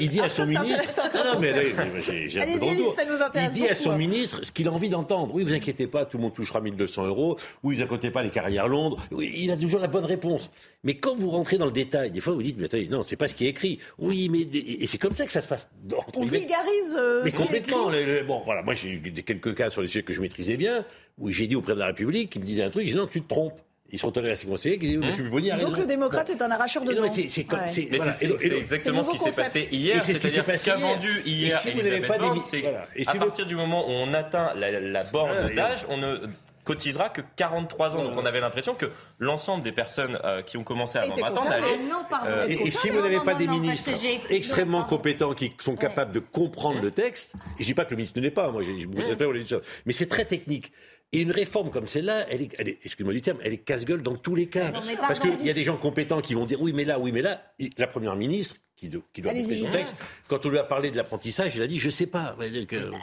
[0.00, 1.00] il, dit à son ministre.
[1.14, 1.52] Non, mais,
[2.28, 5.34] j'ai un peu de Il dit à son ministre ce qu'il a envie d'entendre.
[5.34, 7.36] Oui, vous inquiétez pas, tout le monde touchera 1200 euros.
[7.62, 8.96] Oui, vous inquiétez pas les carrières longues.
[9.10, 10.50] Oui, il a toujours la bonne réponse.
[10.84, 13.16] Mais quand vous rentrez dans le détail, des fois vous dites, mais attendez, non, c'est
[13.16, 13.78] pas ce qui est écrit.
[13.98, 15.68] Oui, mais et c'est comme ça que ça se passe.
[16.16, 16.96] On vulgarise.
[16.96, 17.90] Euh, mais complètement.
[18.26, 20.84] bon, voilà, moi j'ai eu quelques cas sur les sujets que je maîtrisais bien,
[21.18, 22.98] où j'ai dit au président de la République, qui me disait un truc, j'ai dit
[22.98, 23.60] non, tu te trompes.
[23.90, 25.30] Ils sont allés à ses conseillers qui disent hein M.
[25.30, 27.08] Boni a Donc le démocrate est un arracheur de dents.
[27.08, 30.02] C'est exactement ce qui s'est passé hier.
[30.02, 32.40] C'est ce qu'a vendu hier si Elisabeth Borne.
[32.40, 32.64] C'est
[33.06, 36.18] à partir du moment où on atteint la borne ah, d'âge, on ne
[36.68, 38.04] cotisera que 43 ans.
[38.04, 38.86] Donc on avait l'impression que
[39.18, 41.78] l'ensemble des personnes euh, qui ont commencé avant 20 ans n'allaient...
[42.26, 43.90] Euh, et, si vous n'avez pas des ministres
[44.28, 47.96] extrêmement compétents qui sont capables de comprendre le texte, et je dis pas que le
[47.96, 49.24] ministre ne l'est pas, moi je voudrais pas
[49.86, 50.72] mais c'est très technique.
[51.12, 54.16] Et une réforme comme celle-là, elle est, est excuse-moi du terme, elle est casse-gueule dans
[54.16, 54.72] tous les cas.
[55.00, 57.22] Parce qu'il y a des gens compétents qui vont dire oui, mais là, oui, mais
[57.22, 57.42] là.
[57.78, 59.96] la première ministre, qui, qui doit porter son texte,
[60.28, 62.36] quand on lui a parlé de l'apprentissage, il a dit je sais pas.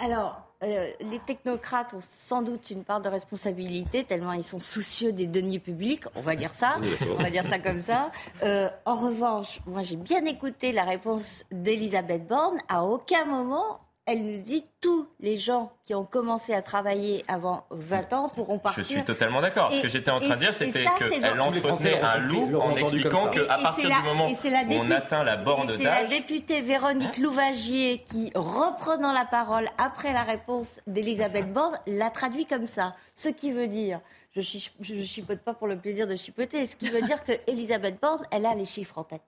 [0.02, 5.12] Alors, euh, les technocrates ont sans doute une part de responsabilité, tellement ils sont soucieux
[5.12, 6.76] des deniers publics, on va dire ça,
[7.18, 8.12] on va dire ça comme ça.
[8.44, 12.58] Euh, en revanche, moi j'ai bien écouté la réponse d'Elisabeth Borne.
[12.70, 17.66] À aucun moment, elle nous dit tous les gens qui ont commencé à travailler avant
[17.72, 18.84] 20 ans pourront partir.
[18.84, 19.74] Je suis totalement d'accord.
[19.74, 23.58] Ce que j'étais en train de dire, c'était qu'elle entretenait un loup en expliquant qu'à
[23.58, 25.78] partir du moment où on atteint la borne d'âge...
[25.78, 32.12] C'est la députée Véronique Louvagier qui, reprenant la parole après la réponse d'Elisabeth Borne, l'a
[32.12, 32.96] traduit comme ça.
[33.16, 34.02] Ce qui veut dire
[34.36, 36.66] je ne chipote pas pour le plaisir de chipoter.
[36.68, 39.22] Ce qui veut dire que Elisabeth Borne, elle a les chiffres en tête.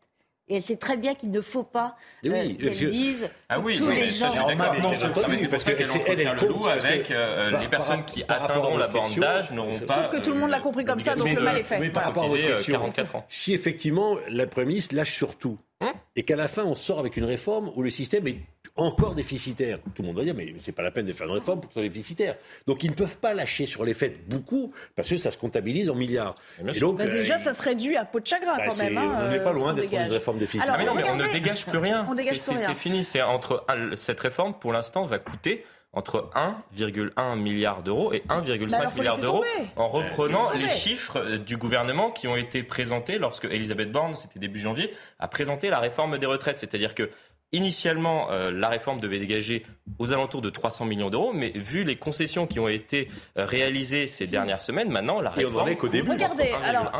[0.49, 3.89] Et elle sait très bien qu'il ne faut pas euh, qu'elle dise ah oui, tous
[3.89, 4.29] les gens.
[4.29, 9.51] C'est parce qu'elle entretient le loup avec euh, les personnes qui atteindront la borne d'âge
[9.51, 10.03] n'auront pas.
[10.03, 11.79] Sauf que tout le monde l'a compris comme ça, donc le mal est fait.
[11.79, 13.25] Mais par rapport à 44 ans.
[13.27, 16.99] Si effectivement la Première ministre lâche sur tout, hein et qu'à la fin on sort
[16.99, 18.37] avec une réforme où le système est
[18.77, 19.79] encore déficitaire.
[19.95, 21.69] Tout le monde va dire, mais c'est pas la peine de faire une réforme pour
[21.69, 22.35] que ce soit déficitaire.
[22.65, 25.89] Donc ils ne peuvent pas lâcher sur les faits beaucoup, parce que ça se comptabilise
[25.89, 26.35] en milliards.
[26.59, 28.97] Et donc, bah, déjà, euh, ça serait dû à peau de chagrin bah, quand même.
[28.97, 30.75] Hein, on n'est pas loin d'être une réforme déficitaire.
[30.75, 32.07] Ah, mais non, mais on ne dégage plus rien.
[32.35, 33.03] C'est fini.
[33.03, 33.65] C'est entre
[33.95, 35.63] cette réforme, pour l'instant, va coûter
[35.93, 39.43] entre 1,1 milliard d'euros et 1,5 bah milliard d'euros
[39.75, 44.39] en reprenant les chiffres euh, du gouvernement qui ont été présentés lorsque Elisabeth Borne, c'était
[44.39, 46.57] début janvier, a présenté la réforme des retraites.
[46.57, 47.09] C'est-à-dire que
[47.53, 49.65] Initialement, euh, la réforme devait dégager
[49.99, 54.05] aux alentours de 300 millions d'euros, mais vu les concessions qui ont été euh, réalisées
[54.05, 55.73] ces dernières semaines, maintenant la réforme.
[55.77, 56.11] qu'au début.
[56.11, 56.91] Regardez, alors,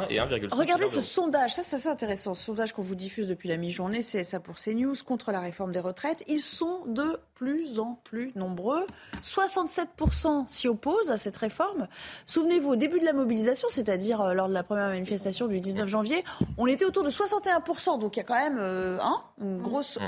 [0.53, 2.33] regardez ce sondage, ça c'est assez intéressant.
[2.33, 5.73] Ce sondage qu'on vous diffuse depuis la mi-journée, c'est ça pour CNews contre la réforme
[5.73, 6.23] des retraites.
[6.27, 8.87] Ils sont de plus en plus nombreux.
[9.21, 11.89] 67% s'y opposent à cette réforme.
[12.25, 15.89] Souvenez-vous, au début de la mobilisation, c'est-à-dire euh, lors de la première manifestation du 19
[15.89, 16.23] janvier,
[16.57, 17.99] on était autour de 61%.
[17.99, 20.07] Donc il y a quand même hein, une grosse mmh.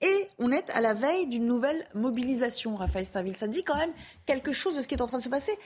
[0.00, 3.36] Et on est à la veille d'une nouvelle mobilisation, Raphaël Staville.
[3.36, 3.92] Ça dit quand même
[4.26, 5.58] quelque chose de ce qui est en train de se passer.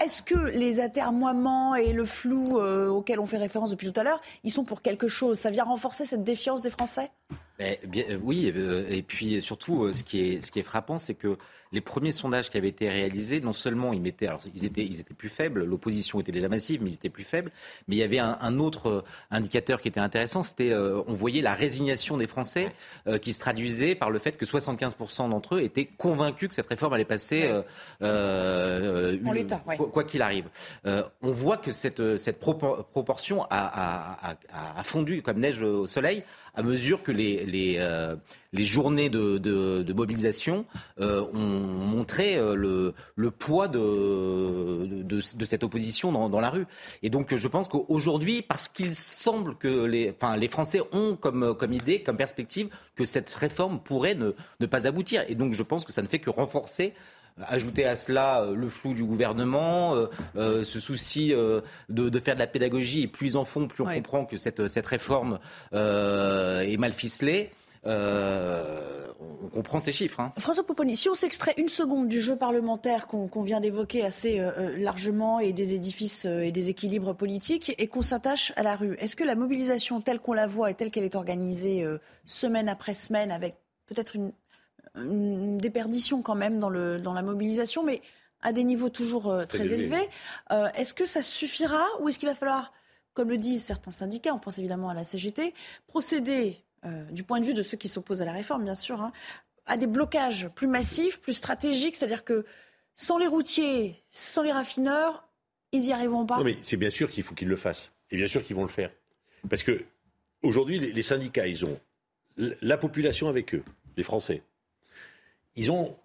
[0.00, 4.02] Est-ce que les atermoiements et le flou euh, auquel on fait référence depuis tout à
[4.02, 5.38] l'heure, ils sont pour quelque chose?
[5.38, 7.10] Ça vient renforcer cette défiance des Français?
[7.58, 11.36] Eh bien, Oui, et puis surtout, ce qui est, ce qui est frappant, c'est que
[11.72, 15.00] les premiers sondages qui avaient été réalisés, non seulement ils mettaient, alors ils étaient, ils
[15.00, 17.50] étaient plus faibles, l'opposition était déjà massive, mais ils étaient plus faibles.
[17.88, 21.40] Mais il y avait un, autre euh, indicateur qui était intéressant, c'était, euh, on voyait
[21.40, 22.72] la résignation des Français
[23.06, 26.68] euh, qui se traduisait par le fait que 75% d'entre eux étaient convaincus que cette
[26.68, 27.50] réforme allait passer
[28.02, 30.48] en l'état, quoi qu'il arrive.
[30.84, 36.24] on voit que cette, cette proportion a, a, fondu comme neige au soleil
[36.54, 38.16] à mesure que les, les,
[38.52, 40.66] les journées de, de, de mobilisation
[40.98, 43.78] ont montrer euh, le, le poids de,
[45.04, 46.66] de, de, cette opposition dans, dans, la rue.
[47.02, 51.54] Et donc je pense qu'aujourd'hui, parce qu'il semble que les, enfin, les Français ont comme,
[51.54, 55.24] comme idée, comme perspective, que cette réforme pourrait ne, ne pas aboutir.
[55.28, 56.94] Et donc je pense que ça ne fait que renforcer
[57.40, 59.94] Ajouter à cela euh, le flou du gouvernement,
[60.36, 63.94] euh, ce souci de, de, faire de la pédagogie, et plus en fond, plus on
[63.94, 65.38] comprend que cette, cette réforme
[65.72, 67.50] est mal ficelée.
[67.86, 70.20] Euh, on comprend ces chiffres.
[70.20, 70.32] Hein.
[70.38, 74.50] François Popponi, si on s'extrait une seconde du jeu parlementaire qu'on vient d'évoquer assez euh,
[74.56, 78.94] euh, largement et des édifices et des équilibres politiques et qu'on s'attache à la rue,
[78.98, 81.84] est-ce que la mobilisation telle qu'on la voit et telle qu'elle est organisée
[82.24, 83.56] semaine après semaine avec
[83.86, 84.32] peut-être une,
[84.94, 88.02] déperdition quand même dans, le, dans la mobilisation, mais
[88.42, 90.08] à des niveaux toujours très élevés,
[90.74, 92.72] est-ce que ça suffira ou est-ce qu'il va falloir,
[93.14, 95.54] comme le disent certains syndicats, on pense évidemment à la CGT,
[95.86, 99.00] procéder euh, du point de vue de ceux qui s'opposent à la réforme, bien sûr,
[99.00, 99.12] hein,
[99.66, 102.44] à des blocages plus massifs, plus stratégiques, c'est-à-dire que
[102.96, 105.28] sans les routiers, sans les raffineurs,
[105.70, 106.38] ils n'y arriveront pas.
[106.38, 107.92] Non, mais c'est bien sûr qu'il faut qu'ils le fassent.
[108.10, 108.90] Et bien sûr qu'ils vont le faire.
[109.48, 109.84] Parce que
[110.42, 111.78] aujourd'hui, les syndicats, ils ont
[112.36, 113.62] la population avec eux,
[113.96, 114.42] les Français.
[115.56, 115.96] Ils ont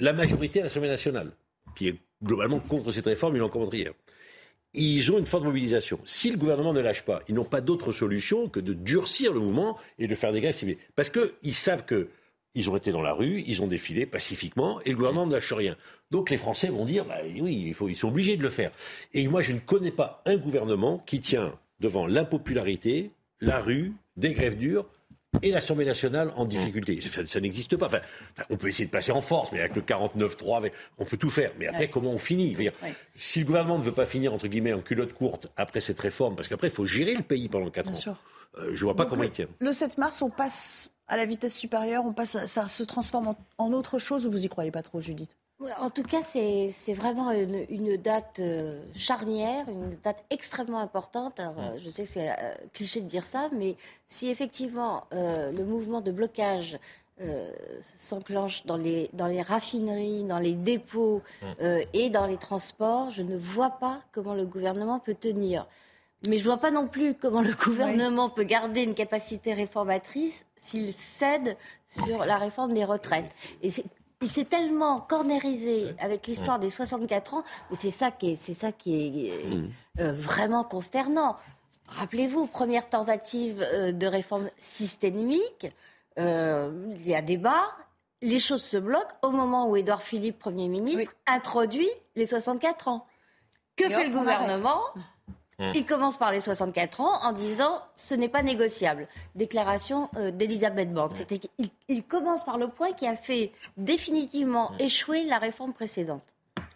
[0.00, 1.32] la majorité à l'Assemblée nationale,
[1.74, 3.92] qui est globalement contre cette réforme, ils l'ont contre hier
[4.76, 5.98] ils ont une forte mobilisation.
[6.04, 9.40] Si le gouvernement ne lâche pas, ils n'ont pas d'autre solution que de durcir le
[9.40, 10.76] mouvement et de faire des grèves civiles.
[10.94, 12.08] Parce qu'ils savent que
[12.54, 15.52] ils ont été dans la rue, ils ont défilé pacifiquement et le gouvernement ne lâche
[15.52, 15.76] rien.
[16.10, 18.70] Donc les Français vont dire, bah, oui, il faut, ils sont obligés de le faire.
[19.12, 24.32] Et moi, je ne connais pas un gouvernement qui tient devant l'impopularité, la rue, des
[24.32, 24.86] grèves dures,
[25.42, 27.00] et l'Assemblée nationale en difficulté.
[27.24, 27.86] Ça, n'existe pas.
[27.86, 28.00] Enfin,
[28.50, 31.52] on peut essayer de passer en force, mais avec le 49-3, on peut tout faire.
[31.58, 32.56] Mais après, comment on finit?
[33.14, 36.36] Si le gouvernement ne veut pas finir, entre guillemets, en culotte courte après cette réforme,
[36.36, 38.16] parce qu'après, il faut gérer le pays pendant 4 ans.
[38.58, 39.46] Euh, je ne vois pas comment il tient.
[39.60, 43.72] Le 7 mars, on passe à la vitesse supérieure, on passe, ça se transforme en,
[43.72, 45.36] autre chose ou vous y croyez pas trop, Judith?
[45.78, 51.40] En tout cas, c'est vraiment une, date euh, charnière, une date extrêmement importante.
[51.40, 53.76] Euh, je sais que c'est euh, cliché de dire ça, mais
[54.06, 56.78] si effectivement le mouvement de blocage
[57.96, 61.64] s'enclenche dans les, dans les raffineries, dans les dépôts mm.
[61.94, 65.66] et dans les transports, je ne vois pas comment le gouvernement peut tenir.
[66.26, 70.44] Mais je ne vois pas non plus comment le gouvernement peut garder une capacité réformatrice
[70.58, 71.56] s'il cède
[71.88, 73.30] sur la réforme des retraites.
[73.62, 73.84] Et c'est
[74.22, 78.54] il s'est tellement cornérisé avec l'histoire des 64 ans, mais c'est ça qui est, c'est
[78.54, 79.68] ça qui est mm.
[80.00, 81.36] euh, vraiment consternant.
[81.88, 85.68] Rappelez-vous, première tentative euh, de réforme systémique,
[86.18, 87.62] euh, il y a débat,
[88.22, 93.06] les choses se bloquent au moment où Édouard Philippe, Premier ministre, introduit les 64 ans.
[93.76, 94.80] Que fait le gouvernement?
[95.58, 95.72] Mmh.
[95.74, 99.08] Il commence par les 64 ans en disant ce n'est pas négociable.
[99.34, 101.12] Déclaration euh, d'Elisabeth Borne.
[101.12, 101.64] Mmh.
[101.88, 104.80] il, commence par le point qui a fait définitivement mmh.
[104.80, 106.22] échouer la réforme précédente.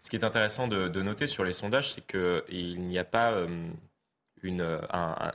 [0.00, 3.68] Ce qui est intéressant de, noter sur les sondages, c'est qu'il n'y a pas euh,
[4.42, 5.32] une, un,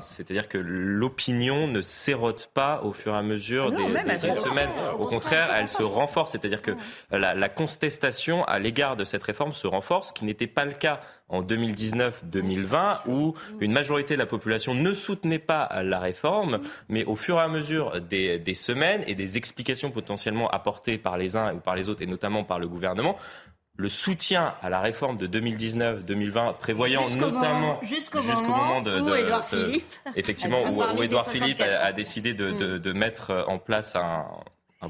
[0.00, 4.70] c'est-à-dire que l'opinion ne s'érote pas au fur et à mesure ah des, semaines.
[4.98, 6.32] Au contraire, elle se renforce.
[6.32, 6.72] C'est-à-dire que
[7.10, 11.00] la, contestation à l'égard de cette réforme se renforce, ce qui n'était pas le cas
[11.28, 17.16] en 2019-2020, où une majorité de la population ne soutenait pas la réforme, mais au
[17.16, 21.54] fur et à mesure des, des semaines et des explications potentiellement apportées par les uns
[21.54, 23.16] ou par les autres, et notamment par le gouvernement,
[23.76, 29.86] le soutien à la réforme de 2019-2020, prévoyant notamment jusqu'au moment, de, où Édouard Philippe,
[30.14, 32.78] effectivement, où, Édouard Philippe a, décidé mm.
[32.78, 34.26] de, mettre en place un,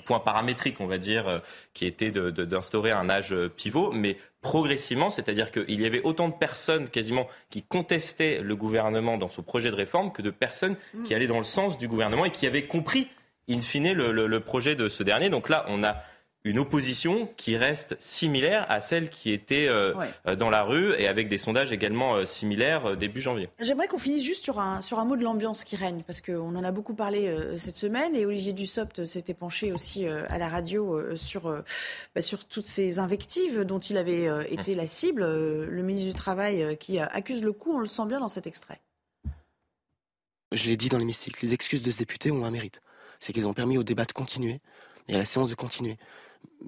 [0.07, 1.43] point paramétrique, on va dire,
[1.74, 6.89] qui était d'instaurer un âge pivot, mais progressivement, c'est-à-dire qu'il y avait autant de personnes
[6.89, 11.05] quasiment qui contestaient le gouvernement dans son projet de réforme que de personnes mm.
[11.05, 13.09] qui allaient dans le sens du gouvernement et qui avaient compris,
[13.49, 15.28] in fine, le projet de ce dernier.
[15.28, 16.03] Donc là, on a
[16.45, 19.95] une opposition qui reste similaire à celle qui était euh,
[20.26, 23.49] euh, dans la rue et avec des sondages également euh, similaires début janvier.
[23.61, 26.57] J'aimerais qu'on finisse juste sur un, sur un mot de l'ambiance qui règne, parce qu'on
[26.57, 31.16] en a beaucoup parlé cette semaine et Olivier Dussopt s'était penché aussi à la radio
[31.16, 31.62] sur,
[32.14, 35.22] bah, sur toutes ces invectives dont il avait été la cible.
[35.22, 38.80] le ministre du Travail qui accuse le coup, on le sent bien dans cet extrait.
[40.53, 42.80] Je l'ai dit dans l'hémicycle, les excuses de ce député ont un mérite.
[43.20, 44.61] C'est qu'ils ont permis au débat de continuer
[45.09, 45.97] et à la séance de continuer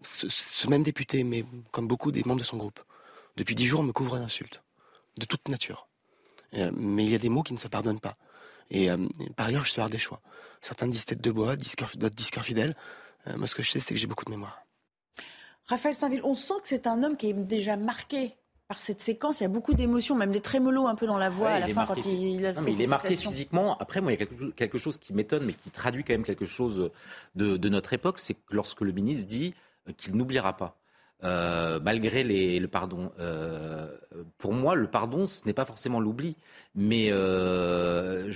[0.02, 2.80] ce, même député, mais comme beaucoup des membres de son groupe,
[3.36, 4.62] depuis dix jours me couvre d'insultes,
[5.18, 5.88] de toute nature.
[6.54, 8.14] Euh, mais il y a des mots qui ne se pardonnent pas.
[8.70, 8.96] Et euh,
[9.36, 10.20] par ailleurs, je suis avoir des choix.
[10.60, 12.76] Certains disent tête de bois, d'autres disent cœur fidèle.
[13.26, 14.60] Euh, moi, ce que je sais, c'est que j'ai beaucoup de mémoire.
[15.66, 18.34] Raphaël Saint-Ville, on sent que c'est un homme qui est déjà marqué
[18.68, 19.40] par cette séquence.
[19.40, 21.68] Il y a beaucoup d'émotions, même des trémolos un peu dans la voix à la
[21.68, 23.76] fin quand il, a non, Il est marqué physiquement.
[23.78, 24.26] Après, moi, il y a
[24.56, 26.90] quelque, chose qui m'étonne, mais qui traduit quand même quelque chose
[27.34, 29.54] de, de notre époque, c'est que lorsque le ministre dit
[29.96, 30.78] qu'il n'oubliera pas.
[31.24, 33.10] Euh, malgré les, le pardon.
[33.18, 33.88] Euh,
[34.36, 36.36] pour moi, le pardon, ce n'est pas forcément l'oubli,
[36.74, 38.30] mais euh,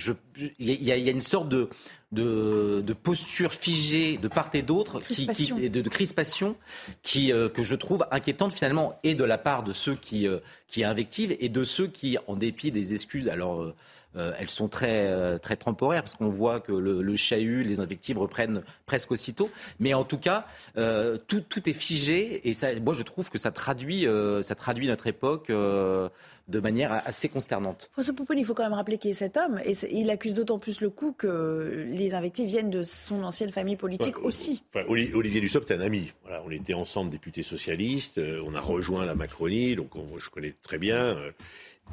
[0.57, 1.69] il y, a une sorte de,
[2.11, 6.55] de, posture figée de part et d'autre, qui, de, de, crispation,
[7.03, 10.27] qui, que je trouve inquiétante finalement, et de la part de ceux qui,
[10.67, 13.71] qui invectivent et de ceux qui, en dépit des excuses, alors
[14.19, 18.17] euh, elles sont très, euh, très temporaires parce qu'on voit que le, chahut, les invectives
[18.17, 19.49] reprennent presque aussitôt.
[19.79, 20.45] Mais en tout cas,
[20.77, 24.05] euh, tout, tout, est figé et ça, moi je trouve que ça traduit,
[24.41, 27.89] ça traduit notre époque de manière assez consternante.
[27.93, 29.59] François Poupon, il faut quand même rappeler qui est cet homme.
[29.63, 33.75] Et il accuse d'autant plus le coup que les invectives viennent de son ancienne famille
[33.75, 34.63] politique aussi.
[34.87, 36.11] Olivier Dussopt est un ami.
[36.23, 38.19] Voilà, on était ensemble députés socialistes.
[38.19, 41.17] on a rejoint la Macronie, donc je connais très bien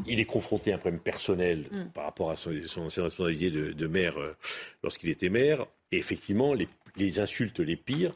[0.06, 1.84] il est confronté à un problème personnel mm.
[1.94, 4.36] par rapport à son, ancienne responsabilité de, maire euh,
[4.82, 5.66] lorsqu'il était maire.
[5.92, 8.12] Et effectivement, les, insultes les pires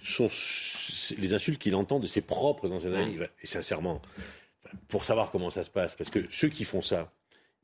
[0.00, 0.28] sont
[1.18, 3.16] les insultes qu'il entend de ses propres anciens amis.
[3.16, 3.26] Mm.
[3.42, 4.00] Et sincèrement,
[4.88, 7.12] pour savoir comment ça se passe, parce que ceux qui font ça,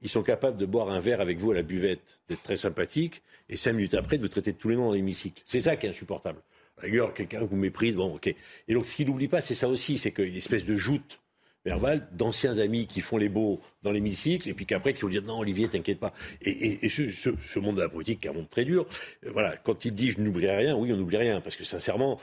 [0.03, 3.23] ils sont capables de boire un verre avec vous à la buvette, d'être très sympathiques,
[3.49, 5.43] et cinq minutes après de vous traiter de tous les noms dans l'hémicycle.
[5.47, 6.41] C'est ça qui est insupportable.
[6.83, 8.35] D'ailleurs, quelqu'un vous méprise, bon, ok.
[8.69, 10.65] Et donc, ce qu'il n'oublie pas, c'est ça aussi, c'est qu'il y a une espèce
[10.65, 11.21] de joute
[11.65, 15.23] verbal d'anciens amis qui font les beaux dans l'hémicycle et puis qu'après qui vont dire
[15.23, 16.12] non Olivier t'inquiète pas
[16.43, 18.87] et, ce, monde de la politique est un monde très dur
[19.25, 22.21] euh, voilà quand il dit je n'oublierai rien oui on n'oublie rien parce que sincèrement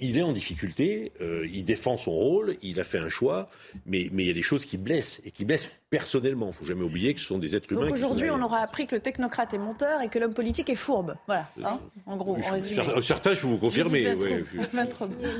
[0.00, 3.50] il est en difficulté, euh, il défend son rôle, il a fait un choix,
[3.84, 6.46] mais, mais il y a des choses qui blessent, et qui blessent personnellement.
[6.46, 7.82] Il ne faut jamais oublier que ce sont des êtres humains.
[7.82, 10.74] Donc aujourd'hui, on aura appris que le technocrate est monteur et que l'homme politique est
[10.74, 11.16] fourbe.
[11.26, 12.82] Voilà, hein, en gros, en résumé.
[13.02, 14.02] Certains, je peux vous confirmer.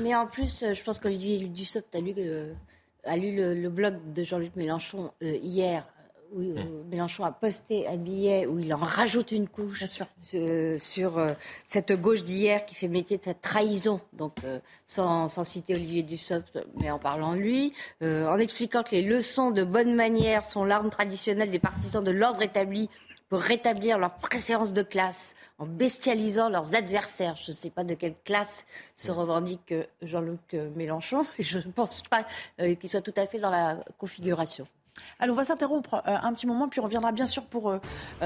[0.03, 2.13] mais, en plus, je pense qu'Olivier Dussopt a lu
[3.03, 5.85] a lu le, blog de Jean-Luc Mélenchon euh, hier,
[6.33, 6.89] où euh, mmh.
[6.89, 11.29] Mélenchon a posté un billet où il en rajoute une couche sur, sur euh,
[11.67, 14.37] cette gauche d'hier qui fait métier de cette trahison, donc
[14.87, 19.51] sans, sans, citer Olivier Dussopt, mais en parlant de lui, en expliquant que les leçons
[19.51, 22.89] de bonne manière sont l'arme traditionnelle des partisans de l'ordre établi
[23.31, 27.37] pour rétablir leur préséance de classe en bestialisant leurs adversaires.
[27.37, 28.65] Je ne sais pas de quelle classe
[28.97, 32.25] se revendique Jean-Luc Mélenchon, et je ne pense pas
[32.59, 34.67] euh, qu'il soit tout à fait dans la configuration.
[35.17, 37.79] Alors on va s'interrompre euh, un petit moment, puis on reviendra bien sûr pour euh,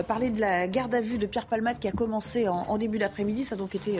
[0.08, 3.44] parler de la garde à vue de Pierre Palmade qui a commencé en, début d'après-midi.
[3.44, 4.00] Ça a donc été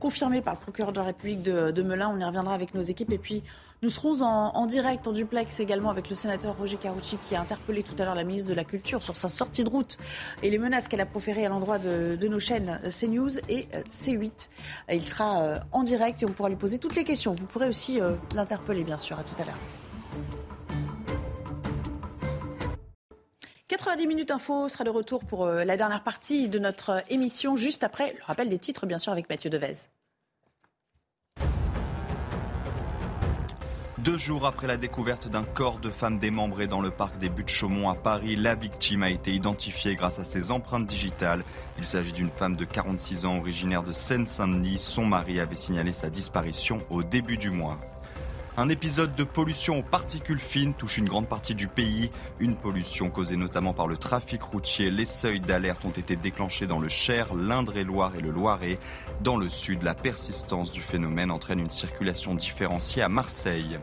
[0.00, 2.08] confirmé par le procureur de la République de, de Melun.
[2.14, 3.12] On y reviendra avec nos équipes.
[3.12, 3.42] Et puis
[3.82, 7.82] nous serons en, direct, en duplex également avec le sénateur Roger Carucci qui a interpellé
[7.82, 9.98] tout à l'heure la ministre de la Culture sur sa sortie de route
[10.42, 14.48] et les menaces qu'elle a proférées à l'endroit de, nos chaînes CNews et euh, C8.
[14.90, 17.34] Il sera euh, en direct et on pourra lui poser toutes les questions.
[17.34, 19.18] Vous pourrez aussi euh, l'interpeller bien sûr.
[19.18, 19.58] À tout à l'heure.
[23.68, 28.12] 90 minutes info sera de retour pour la dernière partie de notre émission, juste après
[28.12, 29.74] le rappel des titres, bien sûr, avec Mathieu Devez.
[34.06, 37.90] Deux jours après la découverte d'un corps de femme démembré dans le parc des Buttes-Chaumont
[37.90, 41.42] à Paris, la victime a été identifiée grâce à ses empreintes digitales.
[41.76, 44.78] Il s'agit d'une femme de 46 ans originaire de Seine-Saint-Denis.
[44.78, 47.78] Son mari avait signalé sa disparition au début du mois.
[48.58, 52.10] Un épisode de pollution aux particules fines touche une grande partie du pays.
[52.40, 54.90] Une pollution causée notamment par le trafic routier.
[54.90, 58.78] Les seuils d'alerte ont été déclenchés dans le Cher, l'Indre-et-Loire et le Loiret.
[59.20, 63.78] Dans le sud, la persistance du phénomène entraîne une circulation différenciée à Marseille.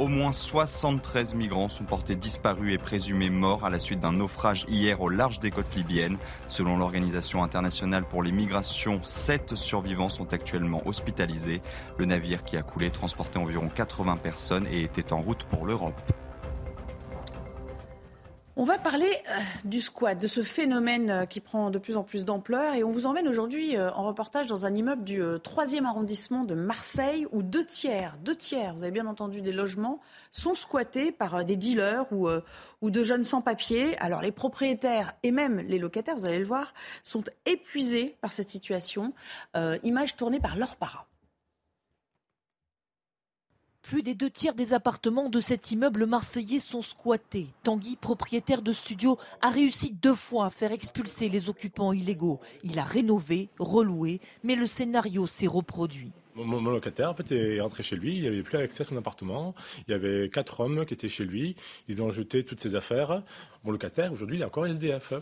[0.00, 4.64] Au moins 73 migrants sont portés disparus et présumés morts à la suite d'un naufrage
[4.66, 6.16] hier au large des côtes libyennes.
[6.48, 11.60] Selon l'Organisation internationale pour les migrations, 7 survivants sont actuellement hospitalisés.
[11.98, 16.00] Le navire qui a coulé transportait environ 80 personnes et était en route pour l'Europe.
[18.60, 22.02] On va parler euh, du squat, de ce phénomène euh, qui prend de plus en
[22.02, 22.74] plus d'ampleur.
[22.74, 26.54] Et on vous emmène aujourd'hui euh, en reportage dans un immeuble du 3e arrondissement de
[26.54, 29.98] Marseille où deux tiers, deux tiers, vous avez bien entendu, des logements
[30.30, 32.28] sont squattés par des dealers ou,
[32.90, 33.96] de jeunes sans-papiers.
[33.96, 38.50] Alors les propriétaires et même les locataires, vous allez le voir, sont épuisés par cette
[38.50, 39.14] situation.
[39.82, 41.09] image tournée par Laure Para.
[43.90, 47.48] Plus des deux tiers des appartements de cet immeuble marseillais sont squattés.
[47.64, 52.38] Tanguy, propriétaire de studio, a réussi deux fois à faire expulser les occupants illégaux.
[52.62, 56.12] Il a rénové, reloué, mais le scénario s'est reproduit.
[56.36, 59.56] Mon, locataire en est rentré chez lui, il n'avait plus accès à son appartement.
[59.88, 61.56] Il y avait quatre hommes qui étaient chez lui,
[61.88, 63.24] ils ont jeté toutes ses affaires.
[63.64, 65.14] Mon locataire, aujourd'hui, il est encore SDF.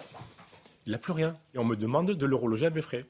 [0.84, 1.38] Il n'a plus rien.
[1.54, 3.06] Et on me demande de le reloger à mes frais.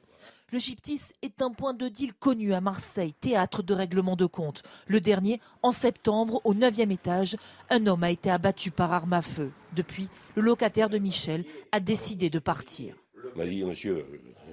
[0.51, 4.63] Le Gyptis est un point de deal connu à Marseille, théâtre de règlement de compte.
[4.87, 7.37] Le dernier, en septembre, au 9e étage,
[7.69, 9.53] un homme a été abattu par arme à feu.
[9.77, 12.95] Depuis, le locataire de Michel a décidé de partir.
[13.35, 14.07] Il m'a dit, monsieur,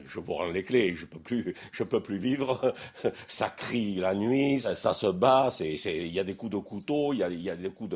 [0.05, 2.73] je vous rends les clés, je peux plus, je peux plus vivre.
[3.29, 7.19] Ça crie la nuit, ça, se bat, il y a des coups de couteau, il
[7.19, 7.95] y a, des coups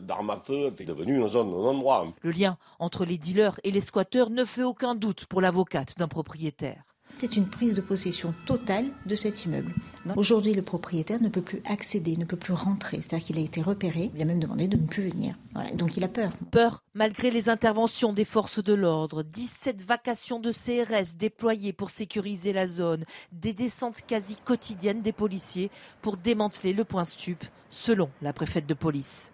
[0.00, 0.72] d'armes à feu.
[0.76, 2.06] C'est devenu une zone, un endroit.
[2.22, 6.06] Le lien entre les dealers et les squatteurs ne fait aucun doute pour l'avocate d'un
[6.06, 6.84] propriétaire.
[7.14, 9.72] C'est une prise de possession totale de cet immeuble.
[10.16, 13.00] Aujourd'hui, le propriétaire ne peut plus accéder, ne peut plus rentrer.
[13.00, 15.36] C'est-à-dire qu'il a été repéré, il a même demandé de ne plus venir.
[15.74, 16.32] Donc il a peur.
[16.50, 19.22] Peur malgré les interventions des forces de l'ordre.
[19.22, 23.04] 17 vacations de CRS déployées pour sécuriser la zone.
[23.32, 28.74] Des descentes quasi quotidiennes des policiers pour démanteler le point stup, selon la préfète de
[28.74, 29.30] police.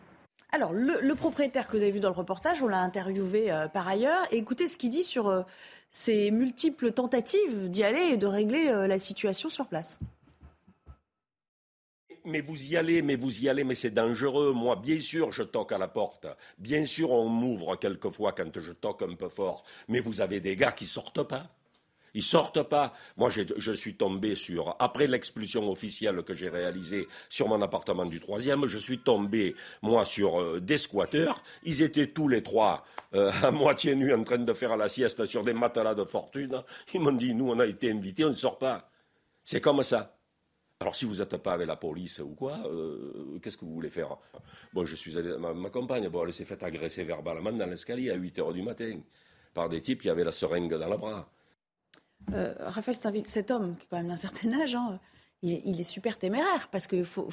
[0.50, 3.86] Alors, le, propriétaire que vous avez vu dans le reportage, on l'a interviewé euh, par
[3.86, 4.26] ailleurs.
[4.30, 5.42] Écoutez ce qu'il dit sur euh,
[5.90, 9.98] ces multiples tentatives d'y aller et de régler euh, la situation sur place.
[12.24, 14.52] Mais vous y allez, mais vous y allez, mais c'est dangereux.
[14.52, 16.26] Moi, bien sûr, je toque à la porte.
[16.58, 19.64] Bien sûr, on m'ouvre quelquefois quand je toque un peu fort.
[19.86, 21.46] Mais vous avez des gars qui sortent pas.
[22.14, 22.92] Ils sortent pas.
[23.16, 28.20] Moi, je suis tombé sur, après l'expulsion officielle que j'ai réalisée sur mon appartement du
[28.20, 31.42] troisième, je suis tombé, moi, sur euh, des squatteurs.
[31.64, 32.84] Ils étaient tous les trois
[33.14, 36.62] euh, à moitié nus en train de faire la sieste sur des matelas de fortune.
[36.94, 38.90] Ils m'ont dit, nous, on a été invités, on ne sort pas.
[39.44, 40.14] C'est comme ça.
[40.80, 43.90] Alors si vous n'êtes pas avec la police ou quoi, euh, qu'est-ce que vous voulez
[43.90, 44.16] faire?
[44.72, 48.10] Bon, je suis allé, ma, ma compagne, bon, elle s'est fait agresser verbalement dans l'escalier
[48.10, 49.00] à 8 heures du matin
[49.54, 51.28] par des types qui avaient la seringue dans le bras.
[52.34, 54.98] Euh, Raphaël cet homme, qui est quand même d'un certain âge, hein,
[55.42, 57.28] il, est super téméraire parce qu'il faut,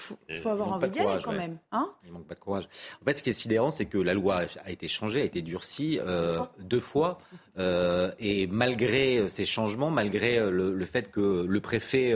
[0.45, 1.57] avoir envie d'y aller quand même.
[1.71, 2.69] Hein il manque pas de courage.
[3.01, 5.41] En fait, ce qui est sidérant, c'est que la loi a été changée, a été
[5.41, 7.19] durcie euh, deux fois.
[7.57, 12.13] Euh, et malgré ces changements, malgré le, fait que le préfet,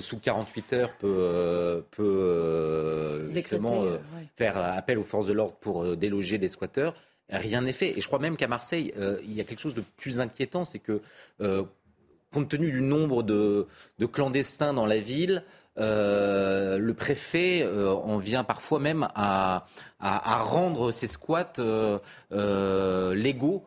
[0.00, 3.30] sous 48 heures, peut, peut
[4.36, 6.94] faire appel aux forces de l'ordre pour déloger des squatteurs,
[7.28, 7.98] rien n'est fait.
[7.98, 8.94] Et je crois même qu'à Marseille,
[9.24, 11.02] il y a quelque chose de plus inquiétant, c'est que
[12.32, 13.66] compte tenu du nombre de,
[14.12, 15.44] clandestins dans la ville,
[15.78, 19.66] euh, le préfet euh, en vient parfois même à,
[20.00, 23.64] rendre ses squats euh, légaux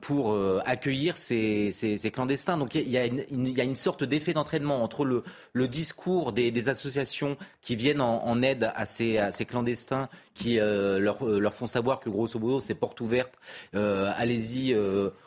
[0.00, 1.72] pour euh, accueillir ces,
[2.12, 2.56] clandestins.
[2.56, 8.00] Donc il y, a une, sorte d'effet d'entraînement entre le, discours des, associations qui viennent
[8.00, 13.00] en, aide à ces, clandestins, qui euh, leur, font savoir que grosso modo c'est porte
[13.00, 13.38] ouverte,
[13.74, 14.74] allez-y,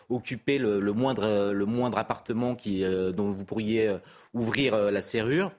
[0.10, 2.58] occupez le, moindre, appartement
[3.14, 3.96] dont vous pourriez
[4.34, 5.52] ouvrir la serrure,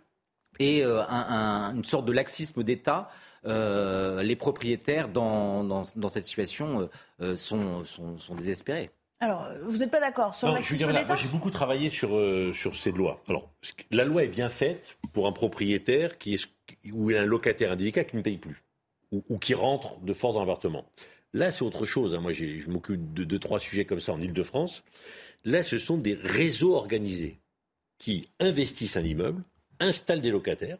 [0.59, 3.09] et une sorte de laxisme d'État
[3.47, 6.87] euh, les propriétaires dans, dans, cette situation euh,
[7.21, 8.91] euh, sont, sont, désespérés.
[9.21, 12.11] Alors, vous n'êtes pas d'accord sur l'accès d'État J'ai beaucoup travaillé sur,
[12.55, 13.23] sur ces lois.
[13.29, 13.51] Alors,
[13.91, 16.49] la loi est bien faite pour un propriétaire qui est,
[16.93, 18.65] ou un locataire indélicat qui ne paye plus
[19.13, 20.87] ou, qui rentre de force dans l'appartement.
[21.35, 22.15] Là, c'est autre chose.
[22.15, 22.21] Hein.
[22.21, 24.83] Moi, je m'occupe de deux, trois sujets comme ça en Ile-de-France.
[25.45, 27.39] Là, ce sont des réseaux organisés
[27.99, 29.43] qui investissent un immeuble,
[29.81, 30.79] installent des locataires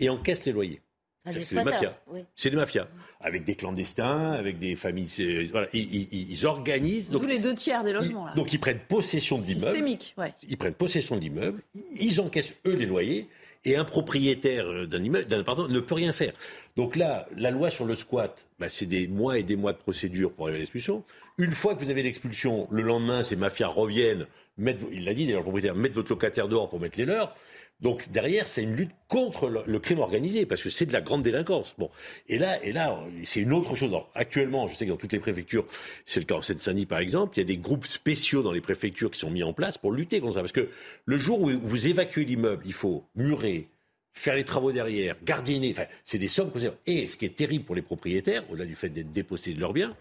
[0.00, 0.80] et encaissent les loyers.
[1.26, 1.94] Ah, c'est des mafias.
[2.34, 2.86] C'est des mafias.
[3.20, 5.08] Avec des clandestins, avec des familles.
[5.50, 7.10] Voilà, ils, organisent.
[7.10, 8.26] Donc, Tous les deux tiers des logements.
[8.36, 9.64] Donc ils prennent possession de l'immeuble.
[9.64, 10.32] Systémique, ouais.
[10.48, 11.60] Ils prennent possession de l'immeuble,
[11.98, 13.28] ils encaissent eux les loyers,
[13.66, 16.32] et un propriétaire d'un immeuble, d'un appartement, ne peut rien faire.
[16.76, 19.78] Donc là, la loi sur le squat, bah, c'est des mois et des mois de
[19.78, 21.02] procédure pour arriver à l'expulsion.
[21.36, 25.24] Une fois que vous avez l'expulsion, le lendemain, ces mafias reviennent, mettre, il l'a dit
[25.24, 27.34] d'ailleurs le propriétaire, mettre votre locataire dehors pour mettre les leurs.
[27.80, 31.22] Donc derrière, c'est une lutte contre le, crime organisé, parce que c'est de la grande
[31.22, 31.74] délinquance.
[31.76, 31.90] Bon,
[32.28, 33.92] et là, et là, c'est une autre chose.
[34.14, 35.66] actuellement, je sais que dans toutes les préfectures,
[36.06, 38.62] c'est le cas en Seine-Saint-Denis par exemple, il y a des groupes spéciaux dans les
[38.62, 40.40] préfectures qui sont mis en place pour lutter contre ça.
[40.40, 40.70] Parce que
[41.04, 43.68] le jour où vous évacuez l'immeuble, il faut murer,
[44.14, 45.70] faire les travaux derrière, gardiner.
[45.72, 48.74] Enfin, c'est des sommes vous Et ce qui est terrible pour les propriétaires, au-delà du
[48.74, 49.94] fait d'être dépossédés de leurs biens,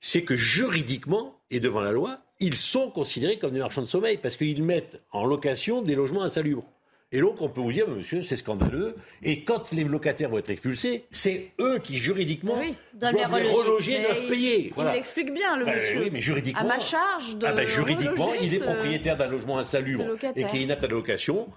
[0.00, 4.16] c'est que juridiquement et devant la loi, ils sont considérés comme des marchands de sommeil
[4.16, 6.64] parce qu'ils mettent en location des logements insalubres.
[7.12, 8.94] Et donc, on peut vous dire, monsieur, c'est scandaleux.
[9.22, 14.00] Et quand les locataires vont être expulsés, c'est eux qui, juridiquement, oui, doivent les reloger,
[14.00, 14.72] doivent payer.
[14.76, 16.02] Il l'explique bien, le bah, monsieur.
[16.02, 16.60] Oui, mais juridiquement.
[16.60, 17.46] À ma charge de.
[17.46, 20.04] Ah bah, juridiquement, il est propriétaire d'un logement insalubre
[20.36, 21.48] et qui est inapte à la location.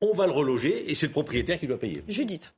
[0.00, 2.04] On va le reloger et c'est le propriétaire qui doit payer.
[2.06, 2.54] Judith.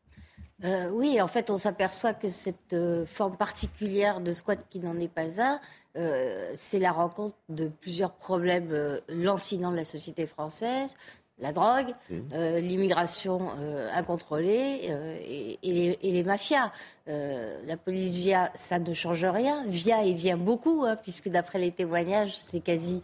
[0.62, 4.98] Euh, oui, en fait, on s'aperçoit que cette euh, forme particulière de squat qui n'en
[5.00, 5.60] est pas un,
[5.96, 10.94] euh, c'est la rencontre de plusieurs problèmes lancinants de la société française.
[11.40, 12.58] La drogue, mmh.
[12.58, 13.50] l'immigration
[13.92, 14.88] incontrôlée
[15.28, 16.70] et, et, les, mafias.
[17.08, 19.64] la police via, ça ne change rien.
[19.66, 23.02] Via et vient beaucoup, hein, puisque d'après les témoignages, c'est quasi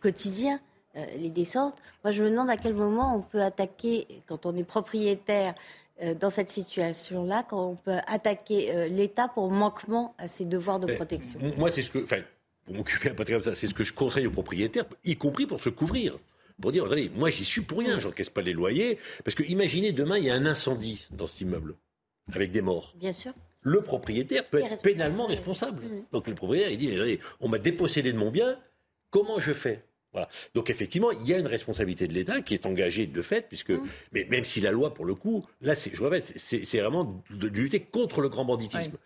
[0.00, 0.60] quotidien
[1.16, 1.76] les descentes.
[2.04, 5.54] Moi, je me demande à quel moment on peut attaquer, quand on est propriétaire
[6.20, 10.94] dans cette situation-là, quand on peut attaquer euh, l'État pour manquement à ses devoirs de
[10.94, 12.20] protection Moi, c'est ce que, enfin,
[12.64, 15.46] pour m'occuper un peu comme ça, c'est ce que je conseille aux propriétaires, y compris
[15.46, 16.18] pour se couvrir.
[16.60, 18.98] Pour dire, regardez, moi j'y suis pour rien, j'encaisse pas les loyers.
[19.24, 21.74] Parce que imaginez demain, il y a un incendie dans cet immeuble,
[22.32, 22.94] avec des morts.
[22.96, 23.32] Bien sûr.
[23.62, 25.84] Le propriétaire peut être pénalement responsable.
[25.84, 26.04] Mmh.
[26.12, 28.58] Donc le propriétaire, il dit, regardez, on m'a dépossédé de mon bien,
[29.10, 29.84] comment je fais?
[30.54, 33.70] Donc effectivement, il y a une responsabilité de l'État qui est engagée de fait, puisque
[33.70, 33.86] mmh.
[34.12, 37.80] mais même si la loi, pour le coup, là, je répète, c'est vraiment de, lutter
[37.80, 38.96] contre le grand banditisme.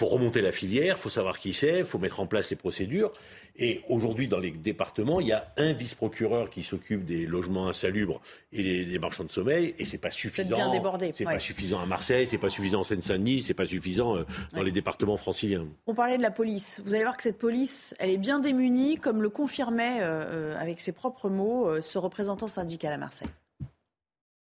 [0.00, 2.56] Faut remonter la filière, il faut savoir qui c'est, il faut mettre en place les
[2.56, 3.12] procédures.
[3.54, 8.22] Et aujourd'hui, dans les départements, il y a un vice-procureur qui s'occupe des logements insalubres
[8.50, 10.56] et des, marchands de sommeil, et c'est pas suffisant.
[10.56, 11.10] Bien débordé.
[11.14, 14.24] C'est pas suffisant à Marseille, c'est pas suffisant en Seine-Saint-Denis, c'est pas suffisant euh,
[14.54, 15.66] dans les départements franciliens.
[15.86, 16.80] On parlait de la police.
[16.82, 20.58] Vous allez voir que cette police, elle est bien démunie, comme le confirmait euh, euh,
[20.58, 23.28] avec ses propres mots ce représentant syndical à Marseille.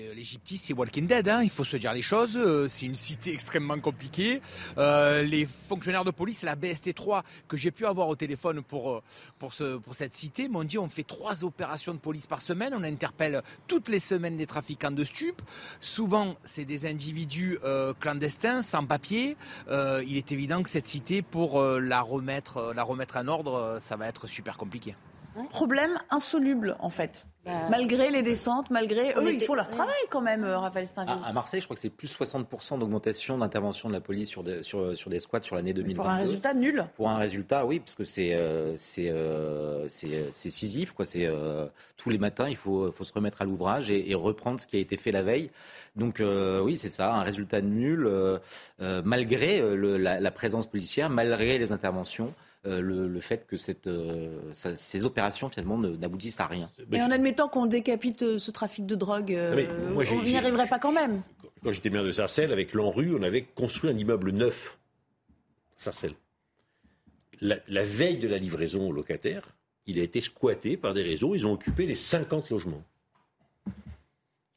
[0.01, 2.37] Euh, L'Égypte, c'est Walking Dead, hein, il faut se dire les choses.
[2.37, 4.41] Euh, c'est une cité extrêmement compliquée.
[4.79, 9.03] Euh, les fonctionnaires de police, la BST3 que j'ai pu avoir au téléphone pour,
[9.39, 12.73] pour, ce, pour cette cité, m'ont dit on fait trois opérations de police par semaine.
[12.77, 15.43] On interpelle toutes les semaines des trafiquants de stupes.
[15.81, 17.59] Souvent, c'est des individus
[18.01, 19.37] clandestins, sans papier.
[19.69, 24.09] il est évident que cette cité, pour la, remettre, la remettre en ordre, ça va
[24.09, 24.95] être super compliqué.
[25.51, 27.27] Problème insoluble, en fait.
[27.51, 31.15] Bah, malgré les descentes, malgré eux, ils font leur travail quand même, euh, Raphaël Steinville.
[31.25, 34.63] À, Marseille, je crois que c'est plus 60% d'augmentation d'intervention de la police sur des,
[34.63, 36.03] sur, sur des squats sur l'année 2022.
[36.03, 36.87] Pour un résultat nul.
[36.95, 41.07] Pour un résultat, oui, parce que c'est euh, euh, c'est scisif, quoi.
[41.07, 41.29] C'est
[41.97, 44.81] tous les matins, il faut, faut se remettre à l'ouvrage et, reprendre ce qui a
[44.81, 45.51] été fait la veille.
[45.97, 46.23] Donc
[46.63, 48.09] oui, c'est ça, un résultat nul
[49.05, 52.35] malgré la, la, présence policière, malgré les interventions.
[52.67, 56.71] Euh, le, fait que cette, euh, ces opérations finalement n'aboutissent à rien.
[56.93, 60.93] Et en admettant qu'on décapite euh, ce trafic de drogue, on n'y arriverait pas quand
[60.93, 61.23] même.
[61.63, 64.79] Quand j'étais maire de Sarcelles, avec l'ANRU, on avait construit un immeuble neuf.
[65.79, 66.15] Sarcelles.
[67.41, 69.55] La, veille de la livraison aux locataires,
[69.87, 71.35] il a été squatté par des réseaux.
[71.35, 72.85] Ils ont occupé les 50 logements.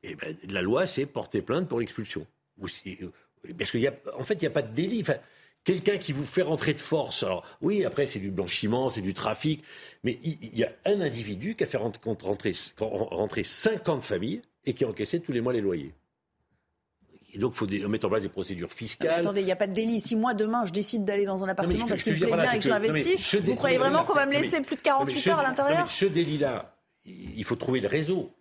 [0.04, 2.28] Et ben, la loi, c'est porter plainte pour l'expulsion.
[2.60, 3.80] Parce qu'en
[4.20, 5.04] en fait, il n'y a pas de délit.
[5.64, 7.24] Quelqu'un qui vous fait rentrer de force.
[7.24, 9.64] Alors oui, après c'est du blanchiment, c'est du trafic,
[10.04, 14.84] mais il y a un individu qui a fait rentrer, rentrer 50 familles et qui
[14.84, 15.94] a encaissé tous les mois les loyers.
[17.34, 19.20] Et donc, il faut mettre en place des procédures fiscales.
[19.20, 20.00] attendez, il n'y a pas de délit.
[20.00, 22.60] Si moi, demain, je décide d'aller dans un appartement parce qu'il me plaît bien et
[22.60, 25.90] que j'investis, vous croyez vraiment qu'on va me laisser plus de 48 heures à l'intérieur
[25.90, 28.32] Ce délit-là, il faut trouver le réseau.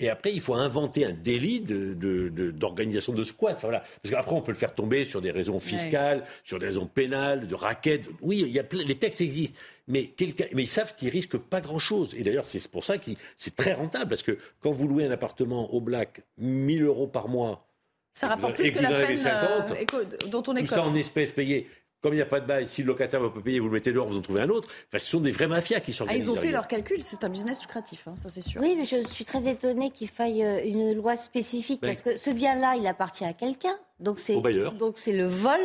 [0.00, 3.58] Et après, il faut inventer un délit d'organisation de, de, squat.
[3.60, 3.84] voilà.
[4.02, 7.46] Parce qu'après, on peut le faire tomber sur des raisons fiscales, sur des raisons pénales,
[7.46, 8.08] de raquettes.
[8.22, 9.58] Oui, il y a les textes existent.
[9.88, 10.14] Mais,
[10.54, 12.14] mais ils savent qu'ils risquent pas grand-chose.
[12.16, 14.08] Et d'ailleurs, c'est pour ça que c'est très rentable.
[14.08, 17.66] Parce que quand vous louez un appartement au black, 1000 euros par mois,
[18.12, 21.30] ça rapporte plus que, la peine 50, euh, dont on est Tout ça en espèces
[21.30, 21.68] payées.
[22.02, 23.74] Comme il n'y a pas de bail, si le locataire ne peut payer, vous le
[23.74, 24.68] mettez dehors, vous en trouvez un autre.
[24.88, 27.24] Enfin, ce sont des vrais mafias qui sont ah, Ils ont fait leur calcul, c'est
[27.24, 28.60] un business lucratif, hein, ça c'est sûr.
[28.62, 32.30] Oui, mais je suis très étonnée qu'il faille euh, une loi spécifique, parce que ce
[32.30, 33.76] bien-là, il appartient à quelqu'un.
[33.98, 34.40] Donc c'est
[34.78, 35.60] donc c'est le vol.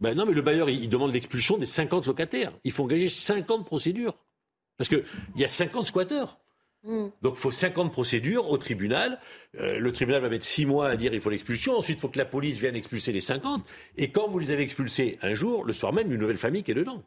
[0.00, 2.52] Ben non, mais le bailleur, il, demande l'expulsion des 50 locataires.
[2.64, 4.16] Il faut engager 50 procédures.
[4.76, 5.02] Parce qu'il
[5.36, 6.38] y a 50 squatteurs.
[6.84, 7.08] Hmm.
[7.22, 9.20] Donc il faut 50 procédures au tribunal.
[9.58, 11.76] Euh, le tribunal va mettre 6 mois à dire il faut l'expulsion.
[11.76, 13.64] Ensuite, il faut que la police vienne expulser les 50.
[13.96, 16.70] Et quand vous les avez expulsés un jour, le soir même, une nouvelle famille qui
[16.70, 17.02] est dedans.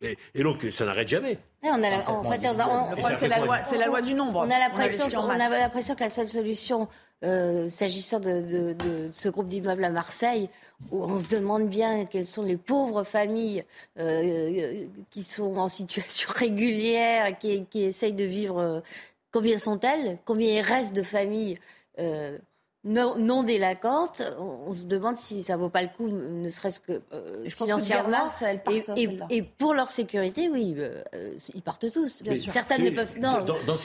[0.00, 1.38] Et, donc, ça n'arrête jamais.
[3.14, 4.40] c'est la, loi du nombre.
[4.40, 6.88] On a l'impression que la seule solution,
[7.24, 8.76] euh, s'agissant de,
[9.12, 10.50] ce groupe d'immeubles à Marseille,
[10.90, 13.64] où on se demande bien quelles sont les pauvres familles
[13.98, 18.58] euh, qui sont en situation régulière, qui, qui essayent de vivre.
[18.58, 18.80] Euh,
[19.32, 21.58] combien sont-elles Combien il reste de familles
[22.86, 23.44] non, non
[24.38, 28.20] on, se demande si ça vaut pas le coup, ne serait-ce que euh, je financièrement.
[28.20, 31.02] Pense que partent, et, et, pour leur sécurité, oui, euh,
[31.52, 32.22] ils partent tous.
[32.22, 32.52] Bien sûr.
[32.52, 33.18] Certaines ne peuvent.
[33.18, 33.44] Non.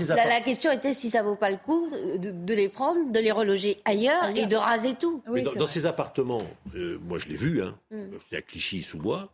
[0.10, 1.90] la, question était si ça vaut pas le coup
[2.20, 5.24] de, les prendre, de les reloger ailleurs, et de raser tout.
[5.58, 6.44] dans, ces appartements,
[6.76, 8.36] euh, moi je l'ai vu, hein, mm.
[8.36, 9.32] à Clichy-sous-Bois,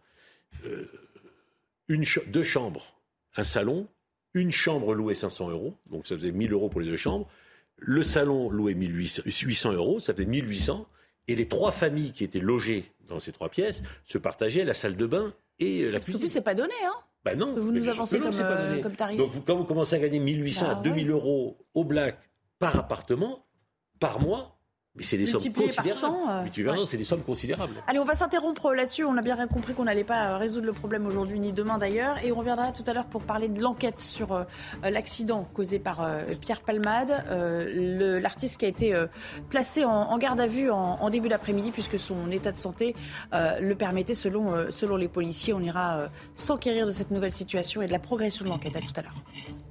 [1.90, 2.96] une deux chambres,
[3.36, 3.88] un salon,
[4.34, 7.28] une chambre louée 500 euros, donc ça faisait 1000 euros pour les deux chambres.
[7.78, 10.88] Le salon louait 1800 euros, ça faisait 1800.
[11.28, 14.96] Et les trois familles qui étaient logées dans ces trois pièces se partageaient la salle
[14.96, 16.14] de bain et la Parce cuisine.
[16.14, 16.96] Parce plus, c'est pas donné, hein?
[17.26, 17.54] Ben non.
[17.58, 19.18] vous nous avancez comme, euh, comme, tarif.
[19.18, 22.18] Donc, quand vous commencez à gagner 1800 à 2000 bah euros au black
[22.58, 23.46] par appartement,
[24.00, 24.57] par mois,
[24.98, 26.16] mais c'est des sommes considérables.
[26.58, 27.74] Euh, c'est des sommes considérables.
[27.86, 29.06] Allez, on va s'interrompre là-dessus.
[29.06, 32.18] On a bien compris qu'on n'allait pas euh, résoudre le problème aujourd'hui ni demain d'ailleurs.
[32.24, 34.44] Et on reviendra tout à l'heure pour parler de l'enquête sur euh,
[34.82, 36.08] l'accident causé par
[36.42, 37.24] Pierre Palmade,
[38.22, 38.96] l'artiste qui a été
[39.50, 42.96] placé en, garde à vue en, début d'après-midi puisque son état de santé
[43.34, 45.54] le permettait selon, selon les policiers.
[45.54, 48.76] On ira s'enquérir de cette nouvelle situation et de la progression de l'enquête.
[48.76, 49.67] À tout à l'heure.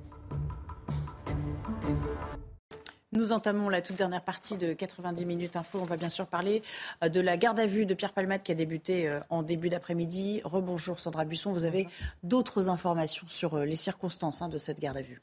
[3.17, 5.79] Nous entamons la toute dernière partie de 90 minutes info.
[5.81, 6.62] On va bien sûr parler
[7.03, 9.71] euh, de la garde à vue de Pierre Palmade qui a débuté euh, en début
[9.71, 10.43] d'après-midi.
[10.45, 11.89] Rebonjour Sandra Busson, vous avez
[12.23, 15.23] d'autres informations sur euh, les circonstances hein, de cette garde à vue.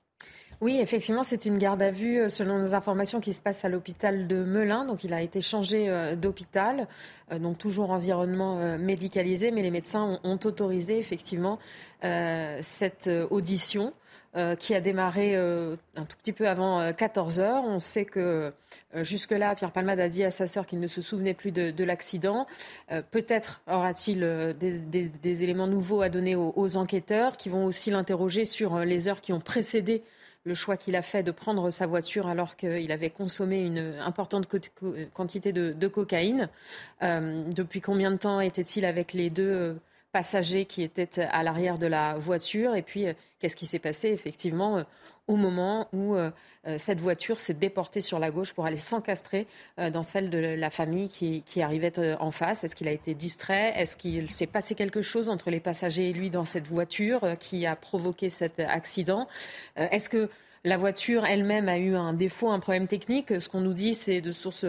[0.60, 4.28] Oui, effectivement, c'est une garde à vue selon nos informations qui se passe à l'hôpital
[4.28, 4.86] de Melun.
[4.86, 6.88] Donc, il a été changé d'hôpital,
[7.38, 11.60] donc toujours environnement médicalisé, mais les médecins ont, autorisé effectivement
[12.02, 13.92] cette audition.
[14.36, 17.64] Euh, qui a démarré euh, un tout petit peu avant 14 euh, heures.
[17.66, 18.52] On sait que
[18.96, 22.48] jusque-là, Pierre Palmade a dit à sa sœur qu'il ne se souvenait plus de, l'accident.
[23.12, 24.22] Peut-être aura-t-il
[24.60, 29.34] des, éléments nouveaux à donner aux, enquêteurs qui vont aussi l'interroger sur les heures qui
[29.34, 30.04] ont précédé
[30.46, 34.48] le choix qu'il a fait de prendre sa voiture alors qu'il avait consommé une importante
[35.14, 36.50] quantité de cocaïne.
[37.02, 39.76] depuis combien de temps était-il avec les deux
[40.14, 42.76] passagers qui étaient à l'arrière de la voiture.
[42.76, 44.10] Et puis, euh, qu'est-ce qui s'est passé?
[44.10, 44.84] Effectivement euh,
[45.28, 46.32] au moment où euh,
[46.78, 49.48] cette voiture s'est déportée sur la gauche pour aller s'encastrer
[49.78, 53.74] dans celle de la famille qui, arrivait en face Est-ce qu'il a été distrait?
[53.78, 57.66] Est-ce qu'il s'est passé quelque chose entre les passagers et lui dans cette voiture qui
[57.66, 59.30] a provoqué cet accident?
[59.78, 60.30] Est-ce que
[60.66, 63.40] la voiture elle-même a eu un défaut, un problème technique?
[63.40, 64.66] Ce qu'on nous dit, c'est de sources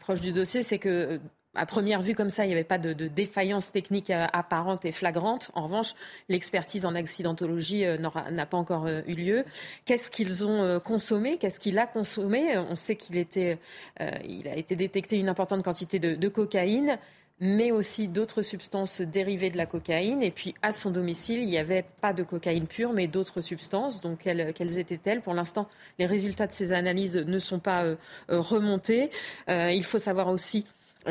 [0.00, 1.20] proches du dossier, c'est que
[1.54, 4.92] à première vue comme ça, il n'y avait pas de, défaillance technique euh, apparente et
[4.92, 5.50] flagrante.
[5.54, 5.94] En revanche,
[6.28, 9.44] l'expertise en accidentologie euh, n'a pas encore euh, eu lieu.
[9.84, 11.38] Qu'est-ce qu'ils ont consommé?
[11.38, 12.56] Qu'est-ce qu'il a consommé?
[12.58, 16.98] On sait qu'il a été détecté une importante quantité de, cocaïne
[17.40, 20.24] mais aussi d'autres substances dérivées de la cocaïne.
[20.24, 24.00] Et puis, à son domicile, il n'y avait pas de cocaïne pure, mais d'autres substances.
[24.00, 25.20] Donc, quelles, étaient-elles?
[25.20, 25.68] Pour l'instant,
[26.00, 27.84] les résultats de ces analyses ne sont pas
[28.28, 29.10] remontés.
[29.48, 30.66] il faut savoir aussi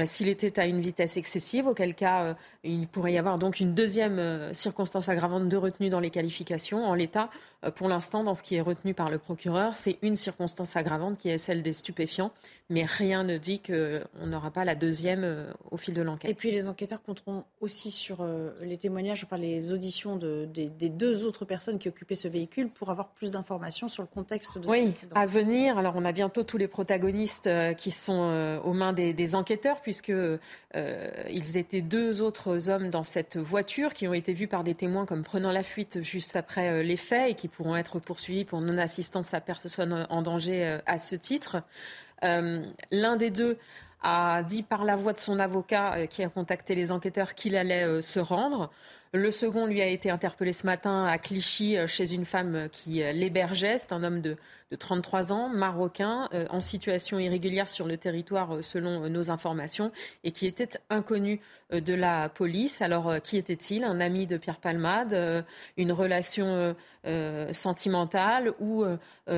[0.06, 2.34] s'il était à une vitesse excessive, auquel cas euh,
[2.68, 6.86] il pourrait y avoir donc une deuxième euh, circonstance aggravante de retenue dans les qualifications.
[6.86, 7.30] En l'état,
[7.76, 11.30] pour l'instant, dans ce qui est retenu par le procureur, c'est une circonstance aggravante qui
[11.30, 12.32] est celle des stupéfiants,
[12.70, 16.30] mais rien ne dit qu'on n'aura pas la deuxième au fil de l'enquête.
[16.30, 18.24] Et puis les enquêteurs compteront aussi sur
[18.62, 23.10] les témoignages, enfin les auditions des, deux autres personnes qui occupaient ce véhicule pour avoir
[23.10, 25.80] plus d'informations sur le contexte de oui, à venir.
[25.80, 30.14] Alors on a bientôt tous les protagonistes qui sont aux mains des, des enquêteurs puisque
[30.78, 34.76] euh, ils étaient deux autres hommes dans cette voiture qui ont été vus par des
[34.76, 38.46] témoins comme prenant la fuite juste après euh, les faits et qui pourront être poursuivis
[38.46, 41.58] pour non-assistance à personne en danger euh, à ce titre.
[42.24, 43.58] L'un des deux
[44.02, 48.02] a dit par la voix de son avocat qui a contacté les enquêteurs qu'il allait
[48.02, 48.72] se rendre.
[49.14, 53.78] Le second lui a été interpellé ce matin à Clichy chez une femme qui l'hébergeait.
[53.78, 54.36] C'est un homme de
[54.72, 59.32] de 33 ans, marocain, euh, en situation irrégulière sur le territoire euh, selon euh, nos
[59.32, 59.92] informations,
[60.24, 61.40] et qui était inconnu
[61.70, 62.82] de la police.
[62.82, 63.84] Alors, qui était-il?
[63.84, 65.46] Un ami de Pierre Palmade
[65.76, 66.74] Une relation
[67.52, 68.86] sentimentale Ou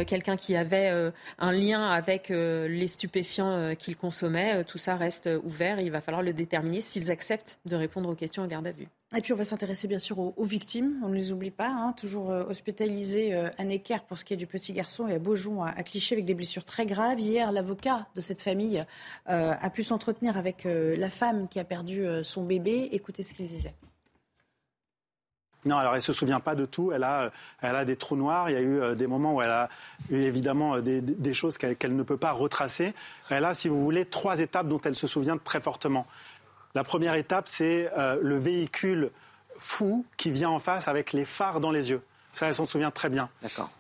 [0.06, 4.64] quelqu'un qui avait un lien avec les stupéfiants qu'il consommait?
[4.66, 5.80] Tout ça reste ouvert.
[5.80, 8.90] il va falloir le déterminer s'ils acceptent de répondre aux questions en garde à vue.
[9.18, 11.96] Et puis on va s'intéresser bien sûr aux, victimes, on ne les oublie pas, hein.
[11.98, 16.26] toujours hospitalisé à Necker pour ce qui est du petit garçon Beaujon à, Cliché avec
[16.26, 17.20] des blessures très graves.
[17.20, 18.84] Hier, l'avocat de cette famille
[19.30, 22.90] euh, a pu s'entretenir avec euh, la femme qui a perdu euh, son bébé.
[22.92, 23.76] Écoutez ce qu'il disait.
[25.66, 26.92] Non, alors elle ne se souvient pas de tout.
[26.94, 28.50] Elle a, elle a des trous noirs.
[28.50, 29.70] Il y a eu des moments où elle a
[30.10, 32.94] eu évidemment des, choses qu'elle ne peut pas retracer.
[33.30, 36.08] Elle a, si vous voulez, trois étapes dont elle se souvient très fortement.
[36.76, 37.92] La première étape, c'est
[38.22, 39.12] le véhicule
[39.58, 42.02] fou qui vient en face avec les phares dans les yeux.
[42.40, 43.28] Ça, elle s'en souvient très bien.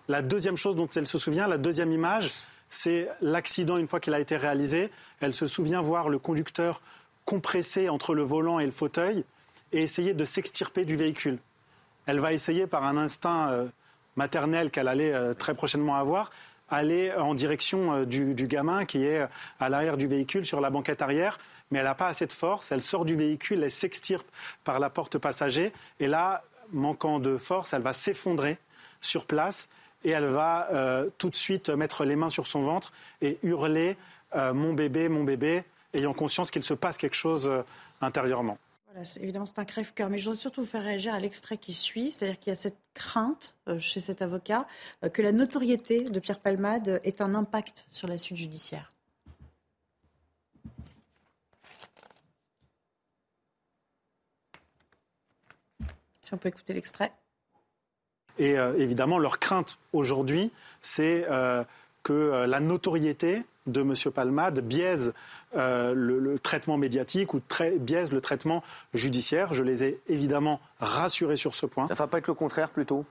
[0.09, 2.29] La deuxième chose dont elle se souvient, la deuxième image,
[2.69, 4.91] c'est l'accident une fois qu'il a été réalisé.
[5.21, 6.81] Elle se souvient voir le conducteur
[7.23, 9.23] compressé entre le volant et le fauteuil
[9.71, 11.39] et essayer de s'extirper du véhicule.
[12.05, 13.67] Elle va essayer par un instinct euh,
[14.17, 16.29] maternel qu'elle allait euh, très prochainement avoir,
[16.69, 19.25] aller en direction euh, du, gamin qui est
[19.61, 21.37] à l'arrière du véhicule sur la banquette arrière,
[21.71, 22.73] mais elle n'a pas assez de force.
[22.73, 24.27] Elle sort du véhicule, elle s'extirpe
[24.65, 25.71] par la porte passager,
[26.01, 28.57] et là, manquant de force, elle va s'effondrer
[29.01, 29.69] sur place
[30.03, 30.69] et elle va
[31.17, 33.97] tout de suite mettre les mains sur son ventre et hurler
[34.35, 35.63] Mon bébé, mon bébé,
[35.93, 37.51] ayant conscience qu'il se passe quelque chose
[38.01, 38.57] intérieurement
[39.17, 42.11] évidemment, c'est un crève-cœur, mais je voudrais surtout vous faire réagir à l'extrait qui suit,
[42.11, 44.67] c'est-à-dire qu'il y a cette crainte euh, chez cet avocat
[45.03, 48.93] euh, que la notoriété de Pierre Palmade ait un impact sur la suite judiciaire.
[56.31, 57.11] On peut écouter l'extrait.
[58.37, 60.51] Et euh, évidemment, leur crainte aujourd'hui,
[60.81, 61.25] c'est
[62.03, 63.93] que la notoriété de M.
[64.13, 65.13] Palmade biaise
[65.55, 67.41] euh, le, traitement médiatique ou
[67.79, 68.63] biaise le traitement
[68.93, 69.51] judiciaire.
[69.51, 71.87] Je les ai évidemment rassurés sur ce point.
[71.87, 73.03] Ça ne va pas être le contraire plutôt?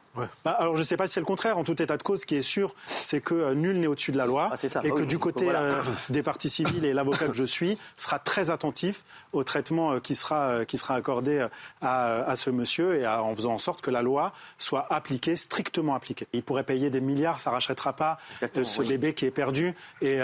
[0.45, 1.59] Bah, Alors je ne sais pas si c'est le contraire.
[1.59, 4.13] En tout état de cause, ce qui est sûr, c'est que euh, nul n'est au-dessus
[4.13, 4.53] de la loi.
[4.53, 8.21] Ah, et que du côté euh, des parties civiles et l'avocat que je suis sera
[8.21, 11.45] très attentif au traitement qui, sera, qui sera accordé
[11.83, 16.29] à, ce monsieur et en faisant en sorte que la loi soit appliquée, strictement appliquée.
[16.33, 19.75] Il pourrait payer des milliards, ça ne rachètera pas ce bébé qui est perdu.
[20.03, 20.21] Et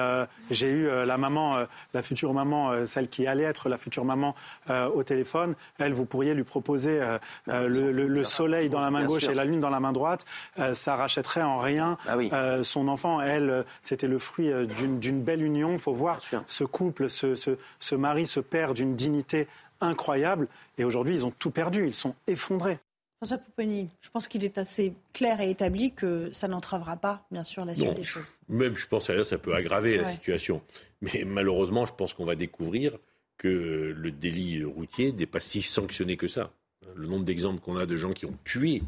[0.50, 4.34] j'ai eu la maman, la future maman, euh, celle qui allait être la future maman
[4.70, 9.28] euh, au téléphone, elle, vous pourriez lui proposer euh, le, soleil dans la main gauche
[9.28, 10.24] et la lune dans la main droite.
[10.72, 13.20] ça rachèterait en rien ah son enfant.
[13.20, 15.72] Elle, c'était le fruit d'une belle union.
[15.72, 19.48] Il faut voir ce couple, ce, ce mari, ce père d'une dignité
[19.80, 20.48] incroyable.
[20.78, 21.86] Et aujourd'hui, ils ont tout perdu.
[21.86, 22.78] Ils sont effondrés.
[23.24, 27.42] François Pouponi, je pense qu'il est assez clair et établi que ça n'entravera pas, bien
[27.42, 28.34] sûr, la suite des choses.
[28.50, 30.60] Même, je pense que ça peut aggraver la situation.
[31.00, 32.98] Mais malheureusement, je pense qu'on va découvrir
[33.38, 36.52] que le délit routier n'est pas si sanctionné que ça.
[36.94, 38.82] Le nombre d'exemples qu'on a de gens qui ont tué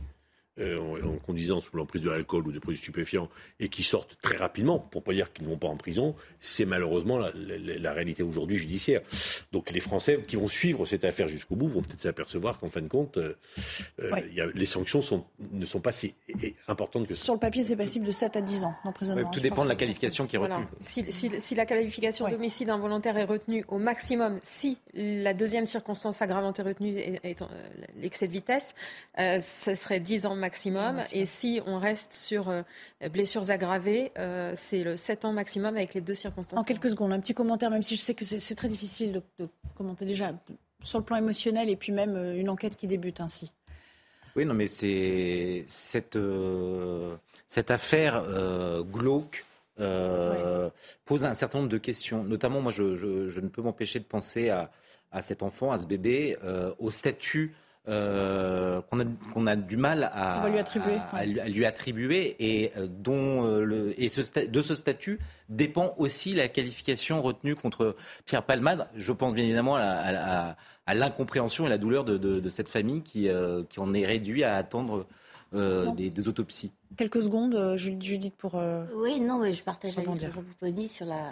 [0.58, 3.28] euh, en, conduisant sous l'emprise de l'alcool ou de produits stupéfiants
[3.60, 6.64] et qui sortent très rapidement, pour pas dire qu'ils ne vont pas en prison, c'est
[6.64, 9.02] malheureusement la, réalité aujourd'hui judiciaire.
[9.52, 12.80] Donc les Français qui vont suivre cette affaire jusqu'au bout vont peut-être s'apercevoir qu'en fin
[12.80, 13.34] de compte, euh,
[14.00, 16.14] euh, les sanctions sont, ne sont pas si
[16.68, 17.24] importantes que ça.
[17.24, 19.30] Sur le papier, c'est passible de 7 à 10 ans d'emprisonnement.
[19.30, 20.64] tout dépend de la qualification qui est retenue.
[20.78, 26.62] Si, la qualification d'homicide involontaire est retenue au maximum, si la deuxième circonstance aggravante est
[26.62, 26.96] retenue,
[27.96, 28.74] l'excès de vitesse,
[29.18, 30.45] ce serait 10 ans maximum.
[31.12, 32.62] Et si on reste sur euh,
[33.10, 36.58] blessures aggravées, euh, c'est le 7 ans maximum avec les deux circonstances.
[36.58, 39.48] En quelques secondes, un petit commentaire, même si je sais que c'est très difficile de,
[39.76, 40.32] commenter déjà
[40.82, 43.52] sur le plan émotionnel et puis même euh, une enquête qui débute ainsi.
[44.34, 46.18] Oui, non, mais c'est cette,
[47.48, 48.22] cette affaire
[48.92, 49.46] glauque.
[51.06, 52.22] pose un certain nombre de questions.
[52.22, 54.70] Notamment, moi, je, je, ne peux m'empêcher de penser à,
[55.10, 56.36] à, cet enfant, à ce bébé,
[56.78, 57.54] au statut
[57.88, 63.44] euh, qu'on a, a, du mal à, lui attribuer, à, lui attribuer et euh, dont
[63.44, 67.94] euh, le, et ce, de ce statut dépend aussi la qualification retenue contre
[68.24, 68.88] Pierre Palmade.
[68.96, 70.56] Je pense bien évidemment à,
[70.94, 73.28] l'incompréhension et la douleur de, cette famille qui,
[73.68, 75.06] qui en est réduit à attendre
[75.52, 76.72] des, des, autopsies.
[76.96, 78.60] Quelques secondes, Judith, pour.
[78.96, 81.30] Oui, non, mais je partage avec Jean sur la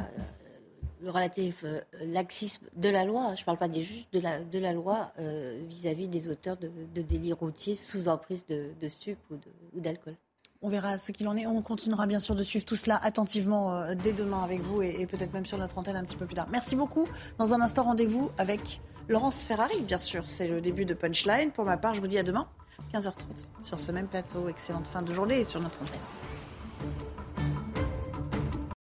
[1.04, 4.42] le relatif euh, laxisme de la loi, je ne parle pas des juges, de la,
[4.42, 6.70] de la loi euh, vis-à-vis des auteurs de,
[7.02, 10.16] délits routiers sous emprise de, de stup ou d'alcool.
[10.62, 11.46] On verra ce qu'il en est.
[11.46, 15.06] On continuera bien sûr de suivre tout cela attentivement euh, dès demain avec vous et,
[15.06, 16.48] peut-être même sur notre antenne un petit peu plus tard.
[16.50, 17.06] Merci beaucoup.
[17.38, 20.24] Dans un instant, rendez-vous avec Laurence Ferrari, bien sûr.
[20.26, 21.50] C'est le début de Punchline.
[21.50, 22.48] Pour ma part, je vous dis à demain,
[22.94, 23.12] 15h30,
[23.62, 24.48] sur ce même plateau.
[24.48, 26.00] Excellente fin de journée et sur notre antenne.